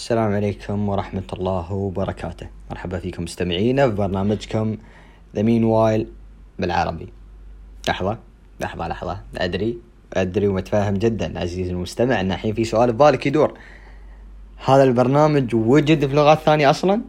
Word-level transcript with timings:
السلام 0.00 0.32
عليكم 0.32 0.88
ورحمة 0.88 1.28
الله 1.32 1.72
وبركاته. 1.72 2.46
مرحبا 2.70 2.98
فيكم 2.98 3.22
مستمعينا 3.22 3.88
في 3.88 3.94
برنامجكم 3.94 4.76
The 5.36 5.42
Meanwhile 5.42 6.06
بالعربي. 6.58 7.08
لحظة 7.88 8.18
لحظة 8.60 8.88
لحظة. 8.88 9.20
أدري 9.36 9.78
أدري 10.12 10.48
ومتفاهم 10.48 10.94
جدا 10.94 11.40
عزيزي 11.40 11.70
المستمع 11.70 12.20
أن 12.20 12.32
الحين 12.32 12.54
في 12.54 12.64
سؤال 12.64 12.92
ببالك 12.92 13.26
يدور. 13.26 13.58
هذا 14.64 14.82
البرنامج 14.82 15.54
وجد 15.54 16.06
في 16.06 16.14
لغات 16.14 16.38
ثانية 16.38 16.70
أصلا؟ 16.70 17.00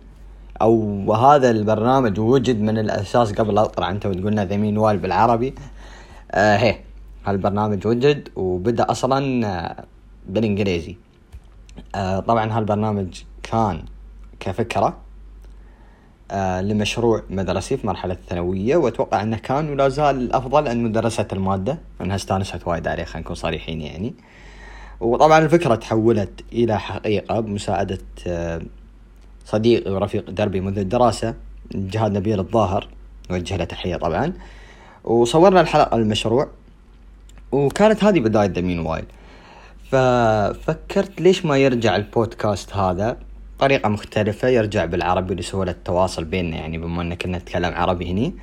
أو 0.61 1.13
هذا 1.13 1.51
البرنامج 1.51 2.19
وجد 2.19 2.59
من 2.61 2.77
الأساس 2.77 3.33
قبل 3.33 3.55
لا 3.55 3.63
تطلع 3.65 3.89
أنت 3.89 4.05
وتقولنا 4.05 4.45
The 4.45 4.57
Meanwhile 4.57 4.97
بالعربي؟ 4.97 5.53
آه 6.31 6.57
هي. 6.57 6.75
هالبرنامج 7.25 7.87
وجد 7.87 8.29
وبدأ 8.35 8.91
أصلا 8.91 9.47
آه، 9.47 9.85
بالإنجليزي. 10.29 10.95
آه 11.95 12.19
طبعا 12.19 12.57
هالبرنامج 12.57 13.21
كان 13.43 13.83
كفكرة 14.39 14.97
آه 16.31 16.61
لمشروع 16.61 17.23
مدرسي 17.29 17.77
في 17.77 17.87
مرحلة 17.87 18.13
الثانوية 18.13 18.75
وأتوقع 18.75 19.21
أنه 19.21 19.37
كان 19.37 19.69
ولا 19.69 19.89
زال 19.89 20.15
الأفضل 20.15 20.67
أنه 20.67 20.89
درست 20.89 21.33
المادة. 21.33 21.77
أنها 22.01 22.15
استانست 22.15 22.67
وايد 22.67 22.87
عليه 22.87 23.03
خلينا 23.03 23.19
نكون 23.19 23.35
صريحين 23.35 23.81
يعني. 23.81 24.13
وطبعا 24.99 25.39
الفكرة 25.39 25.75
تحولت 25.75 26.43
إلى 26.53 26.79
حقيقة 26.79 27.39
بمساعدة 27.39 27.99
آه 28.27 28.61
صديقي 29.45 29.91
ورفيق 29.91 30.29
دربي 30.29 30.61
منذ 30.61 30.77
الدراسة 30.77 31.35
جهاد 31.71 32.11
نبيل 32.11 32.39
الظاهر. 32.39 32.87
نوجه 33.31 33.55
له 33.57 33.63
تحية 33.63 33.95
طبعا. 33.95 34.33
وصورنا 35.03 35.61
الحلقة 35.61 35.97
المشروع 35.97 36.47
وكانت 37.51 38.03
هذه 38.03 38.19
بداية 38.19 38.47
دمين 38.47 38.79
وايد. 38.79 39.05
ففكرت 39.91 41.21
ليش 41.21 41.45
ما 41.45 41.57
يرجع 41.57 41.95
البودكاست 41.95 42.75
هذا؟ 42.75 43.17
طريقة 43.59 43.89
مختلفة 43.89 44.47
يرجع 44.47 44.85
بالعربي 44.85 45.35
لسهولة 45.35 45.71
التواصل 45.71 46.23
بيننا 46.23 46.57
يعني 46.57 46.77
بما 46.77 47.01
إن 47.01 47.13
كنا 47.13 47.37
نتكلم 47.37 47.73
عربي 47.73 48.11
هني. 48.11 48.33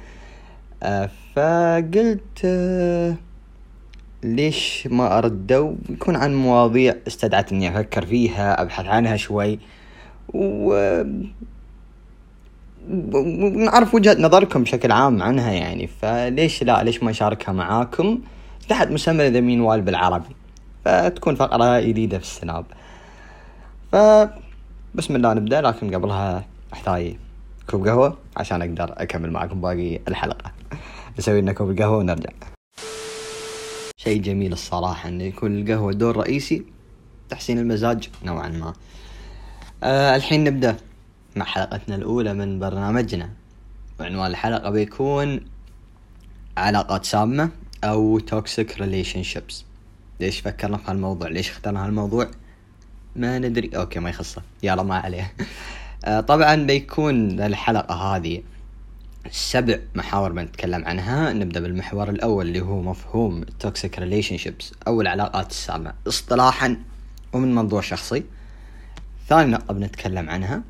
آه، 0.83 1.11
فقلت 1.37 2.41
آه، 2.45 3.15
ليش 4.23 4.89
ما 4.91 5.19
أرده 5.19 5.75
يكون 5.91 6.17
عن 6.17 6.35
مواضيع 6.35 6.95
استدعت 7.07 7.53
إني 7.53 7.69
أفكر 7.69 8.07
فيها 8.07 8.63
أبحث 8.63 8.87
عنها 8.87 9.17
شوي. 9.17 9.59
و 10.35 11.03
ونعرف 12.91 13.95
وجهة 13.95 14.17
نظركم 14.21 14.63
بشكل 14.63 14.93
عام 14.93 15.23
عنها 15.23 15.53
يعني. 15.53 15.87
فليش 15.87 16.63
لا؟ 16.63 16.83
ليش 16.83 17.03
ما 17.03 17.11
اشاركها 17.11 17.53
معاكم؟ 17.53 18.21
تحت 18.69 18.89
مسمى 18.89 19.29
ذا 19.29 19.41
مين 19.41 19.61
وال 19.61 19.83
بالعربي. 19.83 20.38
فتكون 20.89 21.35
فقرة 21.35 21.81
جديدة 21.81 22.19
في 22.19 22.25
السناب. 22.25 22.65
ف 23.93 23.97
بسم 24.95 25.17
الله 25.17 25.35
نبدأ 25.35 25.61
لكن 25.61 25.95
قبلها 25.95 26.45
أحتاج 26.73 27.17
كوب 27.71 27.89
قهوة 27.89 28.19
عشان 28.37 28.63
أقدر 28.63 28.95
أكمل 28.97 29.31
معكم 29.33 29.61
باقي 29.61 30.01
الحلقة. 30.09 30.53
نسوي 31.19 31.41
لنا 31.41 31.53
كوب 31.53 31.71
القهوة 31.71 31.97
ونرجع. 31.97 32.31
شيء 33.97 34.23
جميل 34.23 34.53
الصراحة 34.53 35.09
انه 35.09 35.25
يكون 35.25 35.59
القهوة 35.59 35.93
دور 35.93 36.17
رئيسي 36.17 36.65
تحسين 37.31 37.59
المزاج 37.59 38.09
نوعا 38.25 38.49
ما. 38.49 38.73
آه 39.83 40.17
الحين 40.17 40.45
نبدأ 40.45 40.77
مع 41.37 41.45
حلقتنا 41.45 41.95
الأولى 41.97 42.35
من 42.35 42.59
برنامجنا. 42.59 43.31
وعنوان 44.01 44.31
الحلقة 44.31 44.71
بيكون 44.71 45.41
علاقات 46.57 47.05
سامة 47.05 47.51
أو 47.85 48.21
toxic 48.21 48.69
relationships. 48.79 49.68
ليش 50.21 50.41
فكرنا 50.41 50.77
في 50.77 50.91
هالموضوع؟ 50.91 51.29
ليش 51.29 51.51
اخترنا 51.51 51.87
هالموضوع؟ 51.87 52.31
ما 53.17 53.39
ندري. 53.39 53.71
أوكي 53.77 54.01
ما 54.01 54.11
يخصه. 54.11 54.43
يلا 54.63 54.83
ما 54.83 54.99
عليه. 54.99 55.33
آه، 56.05 56.21
طبعا 56.21 56.55
بيكون 56.55 57.41
الحلقة 57.41 57.95
هذه 57.95 58.43
سبع 59.31 59.79
محاور 59.95 60.33
بنتكلم 60.33 60.85
عنها. 60.85 61.33
نبدأ 61.33 61.61
بالمحور 61.61 62.11
الأول 62.11 62.47
اللي 62.47 62.61
هو 62.61 62.83
مفهوم 62.83 63.45
toxic 63.65 64.01
relationships 64.01 64.73
أو 64.87 65.01
العلاقات 65.01 65.51
السامة. 65.51 65.95
اصطلاحا 66.09 66.77
ومن 67.33 67.55
منظور 67.55 67.83
شخصي. 67.83 68.25
ثاني 69.29 69.51
نقطة 69.51 69.75
بنتكلم 69.75 70.31
عنها 70.31 70.63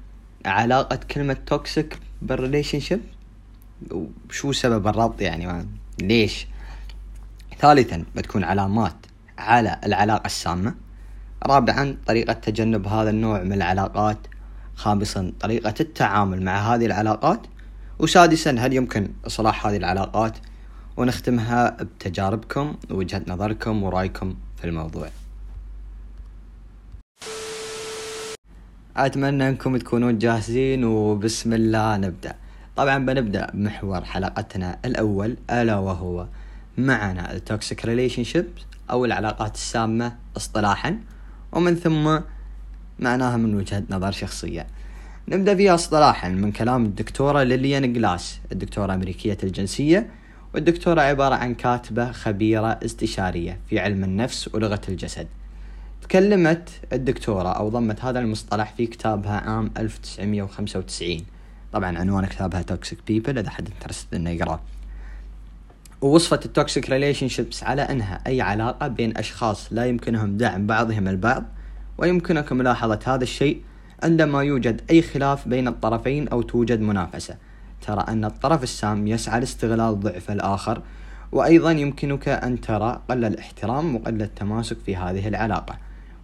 علاقة 0.47 0.97
كلمة 0.97 1.37
toxic 1.55 1.97
بال 2.23 2.81
relationship 2.81 3.01
وشو 3.91 4.53
سبب 4.53 4.87
الربط 4.87 5.21
يعني؟ 5.21 5.69
ليش؟ 6.03 6.47
ثالثا 7.59 8.05
بتكون 8.17 8.45
علامات 8.45 8.95
على 9.39 9.81
العلاقة 9.85 10.27
السامة. 10.27 10.75
رابعا 11.47 11.97
طريقة 12.07 12.33
تجنب 12.33 12.87
هذا 12.87 13.11
النوع 13.11 13.43
من 13.43 13.53
العلاقات. 13.53 14.19
خامسا 14.75 15.33
طريقة 15.41 15.75
التعامل 15.81 16.43
مع 16.43 16.75
هذه 16.75 16.87
العلاقات. 16.87 17.41
وسادسا 17.99 18.51
هل 18.51 18.73
يمكن 18.73 19.09
إصلاح 19.27 19.67
هذه 19.67 19.77
العلاقات؟ 19.77 20.39
ونختمها 20.97 21.71
بتجاربكم 21.71 22.77
ووجهة 22.91 23.23
نظركم 23.29 23.83
ورأيكم 23.83 24.35
في 24.57 24.65
الموضوع. 24.65 25.09
أتمنى 28.97 29.49
أنكم 29.49 29.77
تكونون 29.77 30.19
جاهزين 30.19 30.85
وبسم 30.85 31.53
الله 31.53 31.97
نبدأ. 31.97 32.35
طبعا 32.77 32.99
بنبدأ 32.99 33.51
بمحور 33.55 34.05
حلقتنا 34.05 34.79
الأول 34.85 35.37
ألا 35.51 35.77
وهو 35.77 36.27
معنى 36.79 37.33
ال 37.33 37.85
toxic 37.85 38.25
relationships 38.25 38.68
أو 38.91 39.05
العلاقات 39.05 39.55
السامة 39.55 40.17
اصطلاحا 40.37 40.99
ومن 41.53 41.75
ثم 41.75 42.19
معناها 42.99 43.37
من 43.37 43.55
وجهة 43.55 43.83
نظر 43.91 44.11
شخصية. 44.11 44.67
نبدأ 45.29 45.55
فيها 45.55 45.75
اصطلاحا 45.75 46.29
من 46.29 46.53
كلام 46.53 46.85
الدكتورة 46.85 47.43
ليليان 47.43 47.93
جلاس. 47.93 48.41
الدكتورة 48.53 48.95
أمريكية 48.95 49.39
الجنسية 49.43 50.11
والدكتورة 50.55 51.01
عبارة 51.01 51.35
عن 51.35 51.55
كاتبة 51.55 52.13
خبيرة 52.13 52.79
استشارية 52.85 53.61
في 53.71 53.79
علم 53.79 54.05
النفس 54.05 54.55
ولغة 54.55 54.81
الجسد. 54.89 55.27
تكلمت 56.03 56.71
الدكتورة 56.93 57.49
أو 57.49 57.69
ضمت 57.69 58.05
هذا 58.05 58.19
المصطلح 58.19 58.75
في 58.77 58.87
كتابها 58.87 59.41
عام 59.41 59.71
1995 59.79 61.25
طبعا 61.73 61.99
عنوان 61.99 62.27
كتابها 62.27 62.63
Toxic 62.63 62.99
People 63.07 63.39
إذا 63.39 63.51
حد 63.51 63.69
interested 63.69 64.15
إنه 64.15 64.31
يقرأ 64.31 64.61
ووصفت 66.03 66.47
ال 66.47 66.91
toxic 66.91 67.29
relationships 67.29 67.65
على 67.65 67.83
أنها 67.83 68.21
أي 68.27 68.41
علاقة 68.41 68.89
بين 68.89 69.17
أشخاص 69.17 69.69
لا 69.71 69.87
يمكنهم 69.87 70.37
دعم 70.37 70.67
بعضهم 70.67 71.09
البعض 71.09 71.45
ويمكنكم 71.99 72.57
ملاحظة 72.57 72.99
هذا 73.07 73.23
الشيء 73.23 73.63
عندما 74.03 74.43
يوجد 74.43 74.81
أي 74.91 75.03
خلاف 75.03 75.49
بين 75.49 75.69
الطرفين 75.69 76.29
أو 76.29 76.43
توجد 76.43 76.81
منافسة. 76.81 77.37
ترى 77.87 78.05
أن 78.09 78.25
الطرف 78.25 78.63
السام 78.63 79.07
يسعى 79.07 79.41
لاستغلال 79.41 80.01
ضعف 80.01 80.31
الآخر 80.31 80.83
وأيضا 81.33 81.71
يمكنك 81.71 82.29
أن 82.29 82.61
ترى 82.61 83.03
قل 83.11 83.25
الاحترام 83.25 83.97
وقل 83.97 84.23
التماسك 84.23 84.77
في 84.87 84.97
هذه 84.97 85.29
العلاقة. 85.29 85.79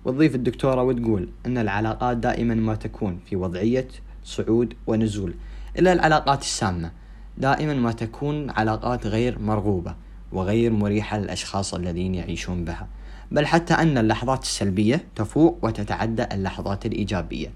وتضيف 0.04 0.34
الدكتورة 0.34 0.82
وتقول 0.82 1.28
إن 1.46 1.58
العلاقات 1.58 2.16
دائما 2.16 2.54
ما 2.54 2.74
تكون 2.74 3.18
في 3.26 3.36
وضعية 3.36 3.88
صعود 4.24 4.74
ونزول 4.86 5.34
إلا 5.78 5.92
العلاقات 5.92 6.42
السامة. 6.42 6.90
دائما 7.38 7.74
ما 7.74 7.92
تكون 7.92 8.50
علاقات 8.50 9.06
غير 9.06 9.38
مرغوبة 9.38 9.94
وغير 10.32 10.72
مريحة 10.72 11.18
للأشخاص 11.18 11.74
الذين 11.74 12.14
يعيشون 12.14 12.64
بها 12.64 12.86
بل 13.30 13.46
حتى 13.46 13.74
أن 13.74 13.98
اللحظات 13.98 14.42
السلبية 14.42 15.04
تفوق 15.16 15.58
وتتعدى 15.62 16.24
اللحظات 16.32 16.86
الإيجابية. 16.86 17.52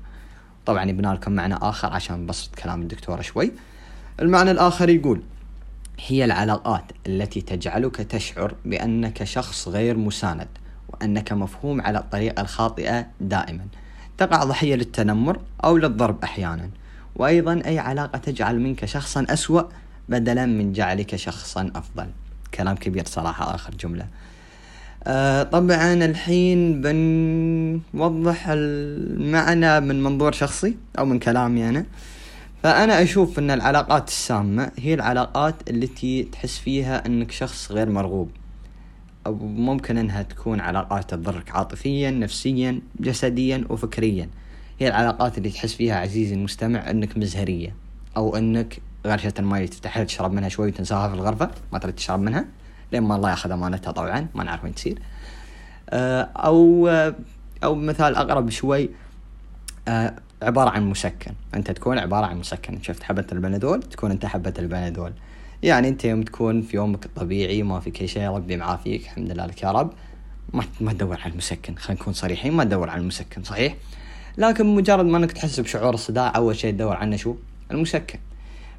طبعا 0.67 0.85
يبنى 0.85 1.13
لكم 1.13 1.33
معنى 1.33 1.55
آخر 1.55 1.93
عشان 1.93 2.27
بسط 2.27 2.55
كلام 2.55 2.83
الدكتورة 2.83 3.21
شوي. 3.21 3.53
المعنى 4.21 4.51
الآخر 4.51 4.89
يقول 4.89 5.23
هي 6.07 6.25
العلاقات 6.25 6.85
التي 7.07 7.41
تجعلك 7.41 7.97
تشعر 7.97 8.55
بأنك 8.65 9.25
شخص 9.25 9.69
غير 9.69 9.97
مساند 9.97 10.49
وأنك 10.89 11.33
مفهوم 11.33 11.81
على 11.81 11.99
الطريقة 11.99 12.41
الخاطئة 12.41 13.07
دائما. 13.21 13.67
تقع 14.19 14.45
ضحية 14.45 14.75
للتنمر 14.75 15.41
أو 15.65 15.77
للضرب 15.77 16.23
أحيانا. 16.25 16.71
وأيضا 17.17 17.63
أي 17.67 17.79
علاقة 17.79 18.19
تجعل 18.19 18.61
منك 18.61 18.85
شخصا 18.85 19.27
أسوأ 19.31 19.63
بدلا 20.09 20.47
من 20.47 20.73
جعلك 20.73 21.17
شخصا 21.17 21.71
أفضل. 21.77 22.07
كلام 22.55 22.77
كبير 22.77 23.05
صراحة 23.07 23.55
آخر 23.55 23.75
جملة. 23.75 24.07
آه 25.05 25.43
طبعا 25.43 25.95
الحين 25.95 26.81
بنوضح 26.81 28.47
المعنى 28.49 29.81
من 29.81 30.03
منظور 30.03 30.33
شخصي 30.33 30.77
أو 30.99 31.05
من 31.05 31.19
كلامي 31.19 31.69
أنا. 31.69 31.85
فأنا 32.63 33.03
أشوف 33.03 33.39
أن 33.39 33.51
العلاقات 33.51 34.09
السامة 34.09 34.71
هي 34.79 34.95
العلاقات 34.95 35.55
التي 35.71 36.23
تحس 36.23 36.59
فيها 36.59 37.07
أنك 37.07 37.31
شخص 37.31 37.73
غير 37.73 37.91
مرغوب. 37.91 38.31
أو 39.27 39.35
ممكن 39.35 39.99
أنها 39.99 40.23
تكون 40.23 40.61
علاقات 40.61 41.11
تضرك 41.11 41.51
عاطفيا 41.51 42.11
نفسيا 42.11 42.81
جسديا 43.01 43.65
وفكريا 43.69 44.29
هي 44.79 44.89
العلاقات 44.89 45.39
اللي 45.39 45.51
تحس 45.51 45.75
فيها 45.75 45.97
عزيزي 45.97 46.35
المستمع 46.35 46.91
إنك 46.91 47.19
مزهرية 47.19 47.75
أو 48.17 48.37
إنك 48.37 48.79
غرشة 49.07 49.35
الماي 49.39 49.67
تفتحها 49.67 50.05
تشرب 50.05 50.33
منها 50.33 50.49
شوي 50.49 50.69
وتنساها 50.69 51.09
في 51.09 51.15
الغرفة 51.15 51.51
ما 51.73 51.79
تريد 51.79 51.95
تشرب 51.95 52.21
منها 52.21 52.45
لين 52.93 53.03
ما 53.03 53.17
الله 53.17 53.31
يأخذ 53.31 53.51
أمانتها 53.51 53.91
طبعا 53.93 54.27
ما 54.35 54.45
نعرف 54.45 54.65
وين 54.65 54.75
تصير. 54.75 54.99
آه، 55.91 56.23
أو 56.37 56.89
أو 57.65 57.75
مثال 57.75 58.17
أقرب 58.17 58.51
شوي 58.51 58.91
آه 59.89 60.15
عبارة 60.43 60.71
عن 60.71 60.91
مسكن. 60.91 61.33
أنت 61.55 61.71
تكون 61.71 61.99
عبارة 61.99 62.27
عن 62.27 62.39
مسكن. 62.39 62.83
شفت 62.83 63.03
حبة 63.03 63.27
البنادول؟ 63.33 63.83
تكون 63.83 64.11
أنت 64.11 64.27
حبة 64.27 64.55
البنادول. 64.59 65.13
يعني 65.63 65.89
أنت 65.89 66.05
يوم 66.05 66.23
تكون 66.23 66.63
في 66.63 66.77
يومك 66.77 67.07
الطبيعي 67.07 67.63
ما 67.63 67.81
فيك 67.81 68.01
اي 68.01 68.09
شيء 68.09 68.29
ربي 68.29 68.57
معافيك 68.57 69.03
الحمد 69.03 69.31
لله 69.31 69.47
لك 69.47 69.63
يا 69.63 69.71
رب. 69.73 69.91
ما 70.53 70.65
ما 70.81 70.93
تدور 70.93 71.21
على 71.21 71.33
المسكن. 71.33 71.75
خلينا 71.75 72.01
نكون 72.01 72.13
صريحين 72.13 72.53
ما 72.53 72.65
تدور 72.65 72.91
على 72.91 73.01
المسكن 73.01 73.43
صحيح؟ 73.43 73.75
لكن 74.39 74.75
مجرد 74.75 75.05
ما 75.05 75.19
انك 75.19 75.33
تحس 75.33 75.61
بشعور 75.61 75.95
الصداع 75.95 76.37
أول 76.37 76.57
شيء 76.57 76.73
تدور 76.73 76.97
عنه 76.97 77.17
شو؟ 77.17 77.37
المسكن. 77.71 78.19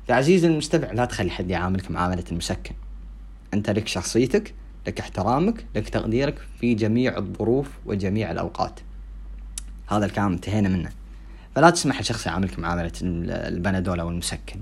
فعزيزي 0.07 0.47
المستمع 0.47 0.91
لا 0.91 1.05
تخلي 1.05 1.29
حد 1.29 1.49
يعاملك 1.49 1.91
معاملة 1.91 2.23
المسكن. 2.31 2.75
أنت 3.53 3.69
لك 3.69 3.87
شخصيتك 3.87 4.53
لك 4.87 4.99
احترامك 4.99 5.65
لك 5.75 5.89
تقديرك 5.89 6.39
في 6.59 6.73
جميع 6.73 7.17
الظروف 7.17 7.69
وجميع 7.85 8.31
الأوقات. 8.31 8.79
هذا 9.87 10.05
الكلام 10.05 10.31
انتهينا 10.31 10.69
منه. 10.69 10.89
فلا 11.55 11.69
تسمح 11.69 12.01
لشخص 12.01 12.27
يعاملك 12.27 12.59
معاملة 12.59 12.91
البنادول 13.03 13.99
أو 13.99 14.09
المسكن. 14.09 14.59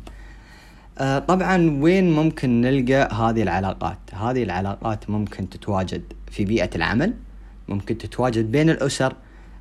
آه، 0.97 1.19
طبعا 1.19 1.79
وين 1.81 2.11
ممكن 2.11 2.61
نلقى 2.61 3.15
هذه 3.15 3.43
العلاقات؟ 3.43 3.99
هذه 4.13 4.43
العلاقات 4.43 5.09
ممكن 5.09 5.49
تتواجد 5.49 6.03
في 6.31 6.45
بيئة 6.45 6.69
العمل 6.75 7.13
ممكن 7.67 7.97
تتواجد 7.97 8.51
بين 8.51 8.69
الأسر 8.69 9.13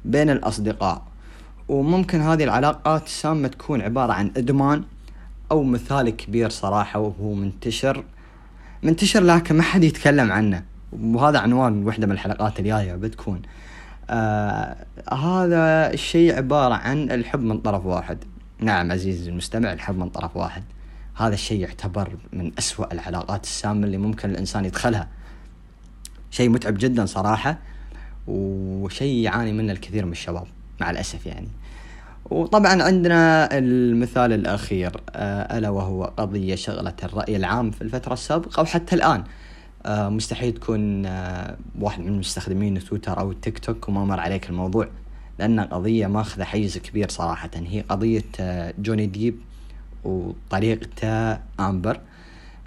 بين 0.04 0.30
الأصدقاء. 0.30 1.15
وممكن 1.68 2.20
هذه 2.20 2.44
العلاقات 2.44 3.06
السامة 3.06 3.48
تكون 3.48 3.82
عبارة 3.82 4.12
عن 4.12 4.32
إدمان 4.36 4.84
أو 5.50 5.62
مثال 5.62 6.10
كبير 6.10 6.50
صراحة 6.50 7.00
وهو 7.00 7.34
منتشر. 7.34 8.04
منتشر 8.82 9.22
لكن 9.22 9.56
ما 9.56 9.62
حد 9.62 9.84
يتكلم 9.84 10.32
عنه. 10.32 10.62
وهذا 10.92 11.38
عنوان 11.38 11.86
وحدة 11.86 12.06
من 12.06 12.12
الحلقات 12.12 12.60
الجاية 12.60 12.94
بتكون. 12.94 13.42
آه 14.10 14.76
هذا 15.12 15.92
الشيء 15.92 16.36
عبارة 16.36 16.74
عن 16.74 17.10
الحب 17.10 17.40
من 17.40 17.58
طرف 17.58 17.86
واحد. 17.86 18.18
نعم 18.60 18.92
عزيزي 18.92 19.30
المستمع 19.30 19.72
الحب 19.72 19.98
من 19.98 20.08
طرف 20.08 20.36
واحد. 20.36 20.64
هذا 21.16 21.34
الشيء 21.34 21.60
يعتبر 21.60 22.16
من 22.32 22.52
أسوأ 22.58 22.92
العلاقات 22.92 23.44
السامة 23.44 23.86
اللي 23.86 23.98
ممكن 23.98 24.30
الإنسان 24.30 24.64
يدخلها. 24.64 25.08
شيء 26.30 26.48
متعب 26.48 26.78
جدا 26.78 27.06
صراحة 27.06 27.58
وشيء 28.26 29.22
يعاني 29.22 29.52
منه 29.52 29.72
الكثير 29.72 30.06
من 30.06 30.12
الشباب. 30.12 30.46
مع 30.80 30.90
الأسف 30.90 31.26
يعني. 31.26 31.48
وطبعا 32.30 32.82
عندنا 32.82 33.48
المثال 33.58 34.32
الأخير 34.32 35.00
آه، 35.10 35.58
ألا 35.58 35.68
وهو 35.70 36.04
قضية 36.04 36.54
شغلة 36.54 36.94
الرأي 37.02 37.36
العام 37.36 37.70
في 37.70 37.82
الفترة 37.82 38.12
السابقة 38.12 38.60
وحتى 38.62 38.94
الآن. 38.94 39.24
آه، 39.86 40.08
مستحيل 40.08 40.52
تكون 40.52 41.06
آه، 41.06 41.56
واحد 41.80 42.00
من 42.00 42.18
مستخدمين 42.18 42.78
تويتر 42.78 43.20
أو 43.20 43.32
تيك 43.32 43.58
توك 43.58 43.88
وما 43.88 44.04
مر 44.04 44.20
عليك 44.20 44.50
الموضوع 44.50 44.88
لأن 45.38 45.60
قضية 45.60 46.06
ماخذة 46.06 46.44
حيز 46.44 46.78
كبير 46.78 47.08
صراحة. 47.08 47.50
هي 47.54 47.80
قضية 47.80 48.22
جوني 48.78 49.06
ديب 49.06 49.38
وطريقته 50.04 51.32
آمبر. 51.60 52.00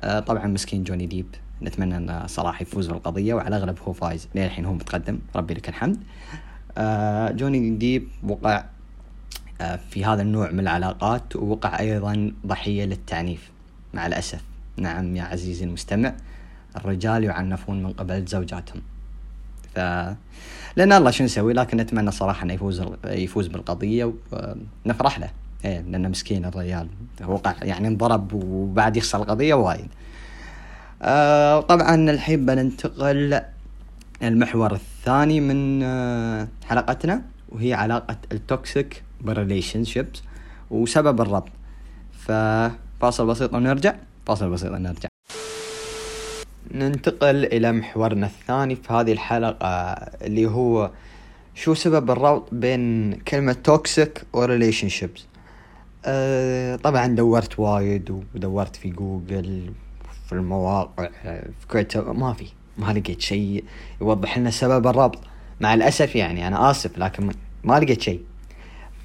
آه 0.02 0.20
طبعا 0.20 0.48
مسكين 0.48 0.84
جوني 0.84 1.06
ديب. 1.06 1.26
نتمنى 1.62 1.98
انه 1.98 2.28
صراحة 2.28 2.62
يفوز 2.62 2.88
بالقضية 2.88 3.34
وعلى 3.34 3.48
الأغلب 3.58 3.78
هو 3.88 3.94
فايز. 3.94 4.28
للحين 4.36 4.66
هو 4.66 4.74
متقدم. 4.74 5.20
ربي 5.36 5.54
لك 5.54 5.70
الحمد. 5.70 5.98
جوني 7.36 7.70
ديب 7.70 8.08
وقع 8.24 8.64
آه 9.62 9.80
في 9.90 10.06
هذا 10.06 10.22
النوع 10.22 10.52
من 10.52 10.60
العلاقات 10.60 11.36
ووقع 11.36 11.80
أيضا 11.80 12.32
ضحية 12.48 12.86
للتعنيف. 12.86 13.52
مع 13.94 14.08
الأسف. 14.08 14.44
نعم 14.78 15.16
يا 15.16 15.24
عزيزي 15.24 15.66
المستمع 15.66 16.14
الرجال 16.76 17.24
يعنفون 17.24 17.84
من 17.84 17.94
قبل 17.94 18.26
زوجاتهم. 18.26 18.82
ف 19.76 19.80
لأن 20.76 20.92
الله 20.94 21.12
شو 21.12 21.24
نسوي؟ 21.24 21.54
لكن 21.54 21.78
نتمنى 21.78 22.12
صراحة 22.12 22.44
انه 22.44 22.54
يفوز 22.54 22.84
يفوز 23.06 23.48
بالقضية 23.48 24.14
ونفرح 24.86 25.20
له. 25.20 25.30
إيه 25.66 25.82
لأنه 25.82 26.10
مسكين 26.10 26.46
الرجال. 26.46 26.88
وقع 27.26 27.56
يعني 27.62 27.88
انضرب 27.88 28.34
وبعد 28.34 28.98
يخسر 28.98 29.22
القضية 29.22 29.54
وايد. 29.54 29.88
آه 31.02 31.62
طبعا 31.62 31.96
الحين 31.96 32.46
بننتقل 32.46 33.42
المحور 34.24 34.74
الثاني 34.74 35.40
من 35.42 35.84
آه 35.84 36.48
حلقتنا 36.66 37.22
وهي 37.50 37.74
علاقة 37.74 38.18
ال 38.32 38.44
toxic 38.44 39.04
بال 39.22 39.84
relationships 39.84 40.24
وسبب 40.72 41.22
الربط. 41.22 41.52
ففاصل 42.12 43.28
بسيط 43.28 43.54
ونرجع 43.54 43.96
فاصل 44.26 44.50
بسيط 44.50 44.72
ونرجع. 44.72 45.10
ننتقل 46.72 47.46
إلى 47.46 47.72
محورنا 47.72 48.26
الثاني 48.26 48.76
في 48.76 48.94
هذه 48.94 49.12
الحلقة 49.12 49.68
اللي 50.22 50.46
هو 50.46 50.92
شو 51.56 51.74
سبب 51.74 52.12
الربط 52.12 52.54
بين 52.54 53.14
كلمة 53.14 53.54
toxic 53.54 54.24
و 54.34 54.90
relationships 54.90 55.26
أه 56.06 56.76
طبعا 56.76 57.08
دورت 57.08 57.60
وايد 57.60 58.24
ودورت 58.36 58.76
في 58.76 58.90
جوجل 58.90 59.74
في 60.28 60.34
المواقع 60.34 61.10
في 61.60 61.68
تويتر 61.68 62.14
ما 62.14 62.34
في. 62.34 62.46
ما 62.80 62.94
لقيت 62.94 63.22
شيء 63.22 63.64
يوضح 64.02 64.38
لنا 64.38 64.52
سبب 64.52 64.88
الربط. 64.88 65.20
مع 65.62 65.74
الأسف 65.74 66.16
يعني 66.16 66.48
أنا 66.48 66.72
آسف 66.72 66.98
لكن 66.98 67.32
ما 67.64 67.80
لقيت 67.80 68.02
شيء. 68.02 68.22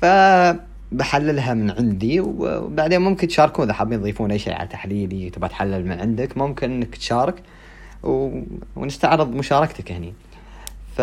فبحللها 0.03 1.55
من 1.55 1.71
عندي 1.71 2.21
وبعدين 2.21 3.01
ممكن 3.01 3.29
تشاركون 3.29 3.65
إذا 3.65 3.73
حابين 3.73 4.01
تضيفون 4.01 4.31
أي 4.31 4.39
شيء 4.39 4.53
على 4.53 4.69
تحليلي 4.69 5.31
تبغى 5.31 5.49
تحلل 5.49 5.87
من 5.87 6.01
عندك 6.01 6.39
ممكن 6.39 6.73
إنك 6.73 6.97
تشارك 6.97 7.43
و... 8.03 8.41
ونستعرض 8.77 9.35
مشاركتك 9.35 9.93
هني. 9.93 10.15
ف 10.97 11.01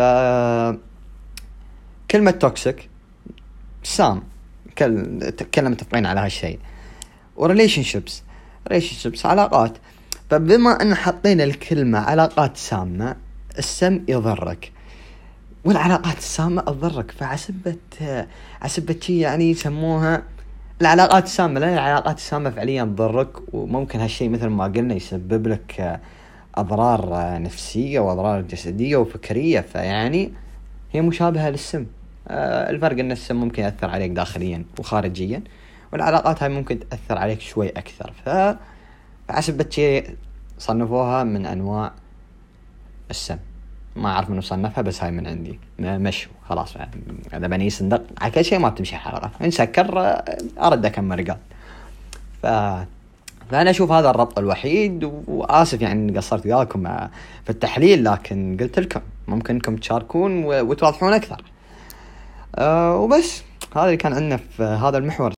كلمة 2.10 2.30
toxic 2.30 2.88
سام 3.82 4.22
كلنا 4.78 5.68
متفقين 5.68 6.06
على 6.06 6.20
هالشيء. 6.20 6.58
و 7.36 7.82
relationships 7.82 8.22
relationships 8.68 9.26
علاقات. 9.26 9.78
فبما 10.32 10.82
أن 10.82 10.94
حطينا 10.94 11.44
الكلمة 11.44 11.98
علاقات 11.98 12.56
سامة 12.56 13.16
السم 13.58 14.04
يضرك. 14.08 14.72
والعلاقات 15.64 16.18
السامة 16.18 16.62
تضرك 16.62 17.10
فعسبة 17.10 17.76
عسبة 18.62 18.96
شي 19.00 19.20
يعني 19.20 19.50
يسموها 19.50 20.22
العلاقات 20.80 21.24
السامة. 21.24 21.60
لأن 21.60 21.72
العلاقات 21.72 22.16
السامة 22.16 22.50
فعليا 22.50 22.84
تضرك 22.84 23.54
وممكن 23.54 24.00
هالشيء 24.00 24.28
مثل 24.28 24.46
ما 24.46 24.64
قلنا 24.64 24.94
يسبب 24.94 25.46
لك 25.46 26.00
أضرار 26.54 27.08
نفسية 27.42 28.00
وأضرار 28.00 28.40
جسدية 28.40 28.96
وفكرية. 28.96 29.60
فيعني 29.60 30.32
هي 30.92 31.00
مشابهة 31.00 31.50
للسم. 31.50 31.86
الفرق 32.30 32.98
أن 32.98 33.12
السم 33.12 33.36
ممكن 33.36 33.62
يأثر 33.62 33.90
عليك 33.90 34.10
داخليا 34.10 34.64
وخارجيا 34.78 35.42
والعلاقات 35.92 36.42
هاي 36.42 36.48
ممكن 36.48 36.78
تأثر 36.78 37.18
عليك 37.18 37.40
شوي 37.40 37.68
أكثر. 37.68 38.12
ف 38.24 38.28
فحسب 39.32 39.70
شيء 39.70 40.16
صنفوها 40.58 41.24
من 41.24 41.46
أنواع 41.46 41.92
السم. 43.10 43.36
ما 43.96 44.08
أعرف 44.08 44.30
منو 44.30 44.40
صنفها 44.40 44.82
بس 44.82 45.02
هاي 45.02 45.10
من 45.10 45.26
عندي. 45.26 45.58
مشوا 45.78 46.32
خلاص. 46.48 46.74
اذا 47.34 47.46
بني 47.46 47.70
صندق 47.70 48.02
على 48.20 48.30
كل 48.30 48.44
شيء 48.44 48.58
ما 48.58 48.68
بتمشي 48.68 48.96
الحلقة 48.96 49.30
نسكر 49.40 50.00
آه، 50.00 50.24
أرد 50.60 50.86
اكمل 50.86 51.18
رقال 51.18 51.38
ف 52.42 52.46
فأنا 53.50 53.70
أشوف 53.70 53.92
هذا 53.92 54.10
الربط 54.10 54.38
الوحيد 54.38 55.04
وآسف 55.26 55.80
يعني 55.80 56.16
قصرت 56.16 56.46
وياكم 56.46 56.82
في 57.44 57.50
التحليل 57.50 58.04
لكن 58.04 58.56
قلت 58.60 58.78
لكم 58.78 59.00
ممكن 59.28 59.54
إنكم 59.54 59.76
تشاركون 59.76 60.44
وتوضحون 60.44 61.12
أكثر. 61.12 61.42
آه 62.54 62.96
وبس. 62.96 63.42
هذا 63.76 63.84
اللي 63.84 63.96
كان 63.96 64.12
عندنا 64.12 64.36
في 64.36 64.62
هذا 64.62 64.98
المحور. 64.98 65.32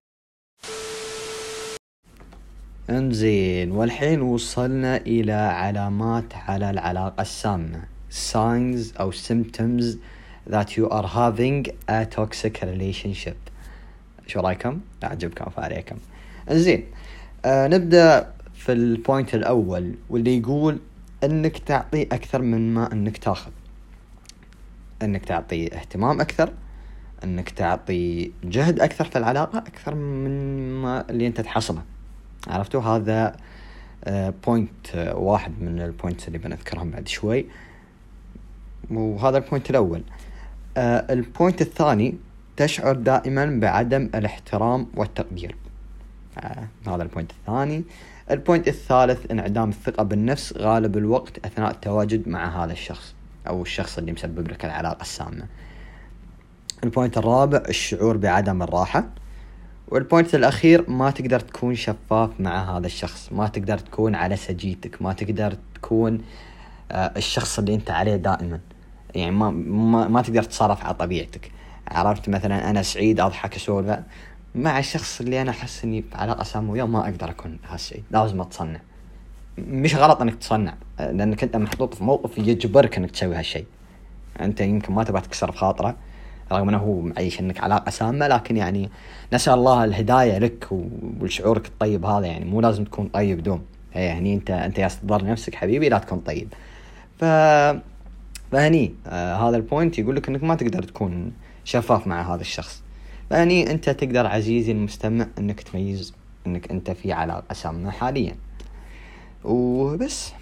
انزين 2.95 3.71
والحين 3.71 4.21
وصلنا 4.23 4.97
إلى 4.97 5.33
علامات 5.33 6.35
على 6.35 6.71
العلاقة 6.71 7.23
السامة. 7.23 7.83
Signs 8.33 9.01
أو 9.01 9.13
symptoms 9.13 9.85
that 10.51 10.77
you 10.77 10.89
are 10.89 11.07
having 11.07 11.67
a 11.89 12.07
toxic 12.17 12.63
relationship. 12.63 13.37
شو 14.27 14.41
رأيكم؟ 14.41 14.81
أعجبكم 15.05 15.51
فعليكم 15.51 15.97
انزين 16.51 16.85
آه 17.45 17.67
نبدأ 17.67 18.33
في 18.55 18.73
البوينت 18.73 19.35
الأول 19.35 19.95
واللي 20.11 20.39
يقول 20.39 20.79
إنك 21.25 21.59
تعطي 21.59 22.03
أكثر 22.03 22.43
من 22.43 22.75
ما 22.75 22.93
إنك 22.93 23.19
تاخذ. 23.19 23.51
إنك 25.03 25.25
تعطي 25.25 25.75
اهتمام 25.77 26.21
أكثر 26.21 26.53
إنك 27.25 27.51
تعطي 27.51 28.33
جهد 28.45 28.81
أكثر 28.81 29.05
في 29.05 29.19
العلاقة 29.19 29.59
أكثر 29.59 29.95
من 29.95 30.73
ما 30.83 31.05
اللي 31.11 31.27
أنت 31.27 31.41
تحصله. 31.41 31.83
عرفتوا؟ 32.47 32.83
هذا 32.83 33.37
point 34.47 34.95
آه، 34.95 35.11
آه، 35.11 35.17
واحد 35.17 35.53
من 35.61 35.81
ال 35.81 35.88
points 35.88 36.29
اللي 36.29 36.39
بنذكرهم 36.39 36.91
بعد 36.91 37.09
شوي. 37.09 37.47
وهذا 38.91 39.39
ال 39.39 39.44
point 39.44 39.71
الأول. 39.71 40.03
آه، 40.77 41.13
ال 41.13 41.21
point 41.21 41.61
الثاني 41.61 42.15
تشعر 42.57 42.97
دائما 42.97 43.61
بعدم 43.61 44.11
الاحترام 44.15 44.87
والتقدير. 44.95 45.57
هذا 46.87 47.03
ال 47.03 47.07
point 47.07 47.31
الثاني. 47.31 47.85
ال 48.31 48.37
point 48.37 48.69
الثالث 48.69 49.31
انعدام 49.31 49.69
الثقة 49.69 50.03
بالنفس 50.03 50.55
غالب 50.57 50.97
الوقت 50.97 51.47
أثناء 51.47 51.71
التواجد 51.71 52.29
مع 52.29 52.65
هذا 52.65 52.73
الشخص 52.73 53.15
أو 53.49 53.63
الشخص 53.63 53.99
اللي 53.99 54.13
مسبب 54.13 54.49
لك 54.49 54.65
العلاقة 54.65 55.03
السامة. 55.03 55.47
ال 56.85 56.90
point 56.90 57.19
الرابع 57.19 57.63
الشعور 57.69 58.17
بعدم 58.17 58.63
الراحة. 58.63 59.05
والبوينت 59.89 60.35
الأخير 60.35 60.91
ما 60.91 61.11
تقدر 61.11 61.41
تكون 61.41 61.75
شفاف 61.75 62.31
مع 62.39 62.77
هذا 62.77 62.87
الشخص. 62.87 63.29
ما 63.33 63.49
تقدر 63.49 63.79
تكون 63.79 64.15
على 64.15 64.37
سجيتك. 64.37 65.03
ما 65.03 65.13
تقدر 65.13 65.57
تكون 65.75 66.21
آه، 66.93 67.13
الشخص 67.17 67.59
اللي 67.59 67.75
أنت 67.75 67.91
عليه 67.91 68.17
دائما. 68.17 68.61
يعني 69.15 69.31
ما 69.31 69.51
ما, 69.51 70.09
ما 70.09 70.23
تقدر 70.23 70.43
تتصرف 70.43 70.85
على 70.85 70.95
طبيعتك. 70.95 71.53
عرفت؟ 71.89 72.29
مثلا 72.29 72.71
أنا 72.71 72.83
سعيد 72.83 73.21
أضحك 73.21 73.57
أسولف. 73.57 73.99
مع 74.55 74.79
الشخص 74.79 75.21
اللي 75.21 75.43
أنا 75.43 75.51
أحس 75.51 75.85
إني 75.85 76.03
في 76.03 76.17
علاقه 76.17 76.45
سامه 76.45 76.73
وياه 76.73 76.85
ما 76.85 77.05
أقدر 77.05 77.31
أكون 77.31 77.59
هالشيء 77.69 78.03
لازم 78.11 78.41
أتصنع. 78.41 78.81
مش 79.59 79.95
غلط 79.95 80.21
إنك 80.21 80.35
تصنع 80.35 80.75
لأنك 80.99 81.43
أنت 81.43 81.57
محطوط 81.57 81.95
في 81.95 82.05
موقف 82.05 82.39
يجبرك 82.39 82.97
إنك 82.97 83.11
تسوي 83.11 83.37
هالشيء. 83.37 83.67
أنت 84.41 84.61
يمكن 84.61 84.95
ما 84.95 85.05
تبغى 85.05 85.21
تكسر 85.21 85.51
بخاطره 85.51 85.97
رغم 86.53 86.69
أنه 86.69 87.01
معيش 87.05 87.41
إنك 87.41 87.61
علاقة 87.61 87.91
سامة 87.91 88.29
لكن 88.29 88.57
يعني 88.57 88.91
نسأل 89.33 89.55
الله 89.55 89.85
الهداية 89.85 90.39
لك 90.39 90.69
والشعورك 91.21 91.67
الطيب 91.67 92.05
هذا 92.05 92.27
يعني 92.27 92.45
مو 92.45 92.61
لازم 92.61 92.85
تكون 92.85 93.09
طيب 93.09 93.43
دوم. 93.43 93.63
هي 93.93 94.05
يعني 94.05 94.35
انت 94.35 94.51
أنت 94.51 94.79
يا 94.79 94.89
تضر 94.89 95.25
نفسك 95.25 95.55
حبيبي 95.55 95.89
لا 95.89 95.99
تكون 95.99 96.19
طيب. 96.19 96.49
ف 97.19 97.25
فهني 98.53 98.95
آه 99.07 99.49
هذا 99.49 99.57
البوينت 99.57 99.99
يقول 99.99 100.17
لك 100.17 100.29
إنك 100.29 100.43
ما 100.45 100.55
تقدر 100.55 100.83
تكون 100.83 101.33
شفاف 101.65 102.07
مع 102.07 102.35
هذا 102.35 102.41
الشخص. 102.41 102.83
فهني 103.31 103.71
أنت 103.71 103.91
تقدر 103.91 104.27
عزيزي 104.27 104.73
المستمع 104.73 105.27
إنك 105.39 105.61
تميز 105.61 106.15
إنك 106.47 106.71
أنت 106.71 106.91
في 106.91 107.13
علاقة 107.13 107.55
سامة 107.55 107.91
حاليا. 107.91 108.37
وبس. 109.45 110.33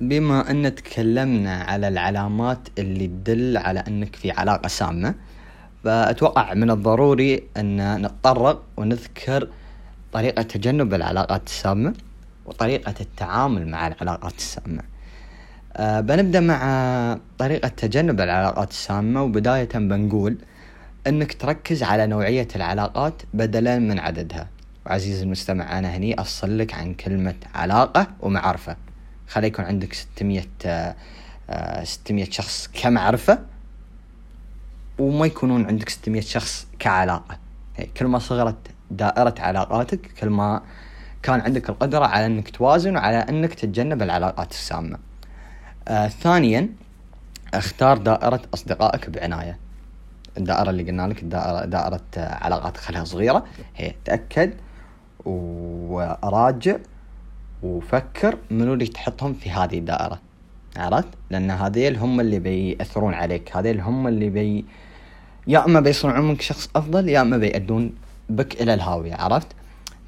بما 0.00 0.50
أن 0.50 0.74
تكلمنا 0.74 1.62
على 1.62 1.88
العلامات 1.88 2.68
اللي 2.78 3.06
تدل 3.06 3.56
على 3.56 3.80
أنك 3.80 4.16
في 4.16 4.30
علاقة 4.30 4.68
سامة 4.68 5.14
فأتوقع 5.84 6.54
من 6.54 6.70
الضروري 6.70 7.42
أن 7.56 8.02
نتطرق 8.02 8.62
ونذكر 8.76 9.48
طريقة 10.12 10.42
تجنب 10.42 10.94
العلاقات 10.94 11.46
السامة 11.46 11.94
وطريقة 12.46 12.94
التعامل 13.00 13.68
مع 13.68 13.86
العلاقات 13.86 14.36
السامة. 14.36 14.82
أه 15.76 16.00
بنبدأ 16.00 16.40
مع 16.40 17.18
طريقة 17.38 17.68
تجنب 17.68 18.20
العلاقات 18.20 18.70
السامة 18.70 19.22
وبداية 19.22 19.68
بنقول 19.74 20.36
أنك 21.06 21.32
تركز 21.32 21.82
على 21.82 22.06
نوعية 22.06 22.48
العلاقات 22.56 23.22
بدلا 23.34 23.78
من 23.78 23.98
عددها. 23.98 24.48
وعزيزي 24.86 25.22
المستمع 25.22 25.78
أنا 25.78 25.96
هني 25.96 26.20
أفصل 26.20 26.58
لك 26.58 26.74
عن 26.74 26.94
كلمة 26.94 27.34
علاقة 27.54 28.06
ومعرفة. 28.20 28.76
خلي 29.30 29.46
يكون 29.46 29.64
عندك 29.64 29.92
600 29.92 30.42
600 31.84 32.24
آه، 32.24 32.30
شخص 32.30 32.68
كمعرفة 32.72 33.38
وما 34.98 35.26
يكونون 35.26 35.66
عندك 35.66 35.88
600 35.88 36.20
شخص 36.20 36.66
كعلاقة. 36.78 37.38
كل 37.96 38.06
ما 38.06 38.18
صغرت 38.18 38.56
دائرة 38.90 39.34
علاقاتك 39.38 40.12
كل 40.20 40.28
ما 40.28 40.62
كان 41.22 41.40
عندك 41.40 41.70
القدرة 41.70 42.06
على 42.06 42.26
إنك 42.26 42.50
توازن 42.50 42.96
وعلى 42.96 43.16
إنك 43.16 43.54
تتجنب 43.54 44.02
العلاقات 44.02 44.50
السامة. 44.50 44.98
آه 45.88 46.08
ثانيا 46.08 46.68
اختار 47.54 47.98
دائرة 47.98 48.42
أصدقائك 48.54 49.10
بعناية. 49.10 49.58
الدائرة 50.38 50.70
اللي 50.70 50.82
قلنا 50.82 51.06
لك 51.08 51.22
الدائرة 51.22 51.64
دائرة 51.64 52.00
علاقات 52.16 52.76
خلها 52.76 53.04
صغيرة. 53.04 53.44
هي 53.76 53.94
تأكد 54.04 54.52
وراجع 55.24 56.76
وفكر 57.62 58.38
منو 58.50 58.74
اللي 58.74 58.86
تحطهم 58.86 59.34
في 59.34 59.50
هذه 59.50 59.78
الدائرة 59.78 60.20
عرفت؟ 60.76 61.08
لأن 61.30 61.50
هذيل 61.50 61.96
هم 61.96 62.20
اللي 62.20 62.38
بيأثرون 62.38 63.14
عليك 63.14 63.56
هذيل 63.56 63.80
هم 63.80 64.08
اللي 64.08 64.30
بي 64.30 64.64
يا 65.46 65.64
أما 65.64 65.80
بيصنعون 65.80 66.28
منك 66.28 66.42
شخص 66.42 66.70
أفضل 66.76 67.08
يا 67.08 67.20
أما 67.20 67.38
بيأدون 67.38 67.92
بك 68.28 68.62
إلى 68.62 68.74
الهاوية 68.74 69.14
عرفت؟ 69.14 69.46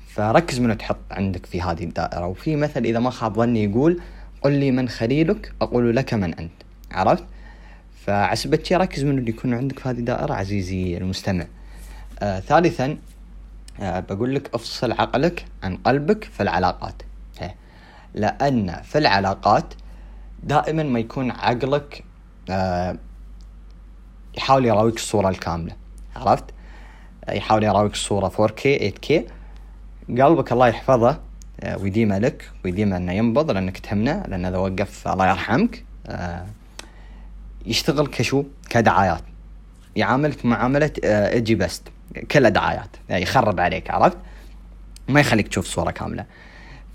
فركز 0.08 0.60
منو 0.60 0.74
تحط 0.74 0.96
عندك 1.10 1.46
في 1.46 1.62
هذه 1.62 1.84
الدائرة 1.84 2.26
وفي 2.26 2.56
مثل 2.56 2.84
إذا 2.84 2.98
ما 2.98 3.10
خاب 3.10 3.34
ظني 3.34 3.64
يقول 3.64 4.00
قل 4.42 4.52
لي 4.52 4.70
من 4.70 4.88
خليلك 4.88 5.52
أقول 5.62 5.96
لك 5.96 6.14
من 6.14 6.34
أنت 6.34 6.52
عرفت؟ 6.90 7.24
فعسبت 8.06 8.66
شي 8.66 8.76
ركز 8.76 9.04
منو 9.04 9.18
اللي 9.18 9.30
يكون 9.30 9.54
عندك 9.54 9.78
في 9.78 9.88
هذه 9.88 9.98
الدائرة 9.98 10.34
عزيزي 10.34 10.96
المستمع. 10.96 11.46
آه 12.20 12.40
ثالثا 12.40 12.96
آه 13.80 14.00
بقول 14.00 14.34
لك 14.34 14.54
افصل 14.54 14.92
عقلك 14.92 15.44
عن 15.62 15.76
قلبك 15.76 16.24
في 16.24 16.42
العلاقات. 16.42 17.02
لأن 18.14 18.80
في 18.82 18.98
العلاقات 18.98 19.74
دائما 20.42 20.82
ما 20.82 21.00
يكون 21.00 21.30
عقلك 21.30 22.04
آه 22.50 22.96
يحاول 24.38 24.66
يراويك 24.66 24.96
الصورة 24.96 25.28
الكاملة 25.28 25.76
عرفت؟ 26.16 26.44
يحاول 27.28 27.64
يراويك 27.64 27.92
الصورة 27.92 28.28
4K 28.28 28.82
8K 28.82 29.12
قلبك 30.08 30.52
الله 30.52 30.68
يحفظه 30.68 31.20
آه، 31.60 31.78
ويديمه 31.78 32.18
لك 32.18 32.50
ويديمه 32.64 32.96
إنه 32.96 33.12
ينبض 33.12 33.50
لأنك 33.50 33.78
تهمنا 33.78 34.24
لأن 34.28 34.44
إذا 34.44 34.56
وقف 34.56 35.08
الله 35.08 35.30
يرحمك 35.30 35.84
آه، 36.06 36.46
يشتغل 37.66 38.06
كشو 38.06 38.44
كدعايات 38.70 39.22
يعاملك 39.96 40.44
معاملة 40.44 40.90
أي 41.04 41.54
website 41.54 41.82
كلها 42.30 42.50
دعايات 42.50 42.96
يعني 43.08 43.22
يخرب 43.22 43.60
عليك 43.60 43.90
عرفت؟ 43.90 44.18
ما 45.08 45.20
يخليك 45.20 45.48
تشوف 45.48 45.64
الصورة 45.64 45.90
كاملة 45.90 46.24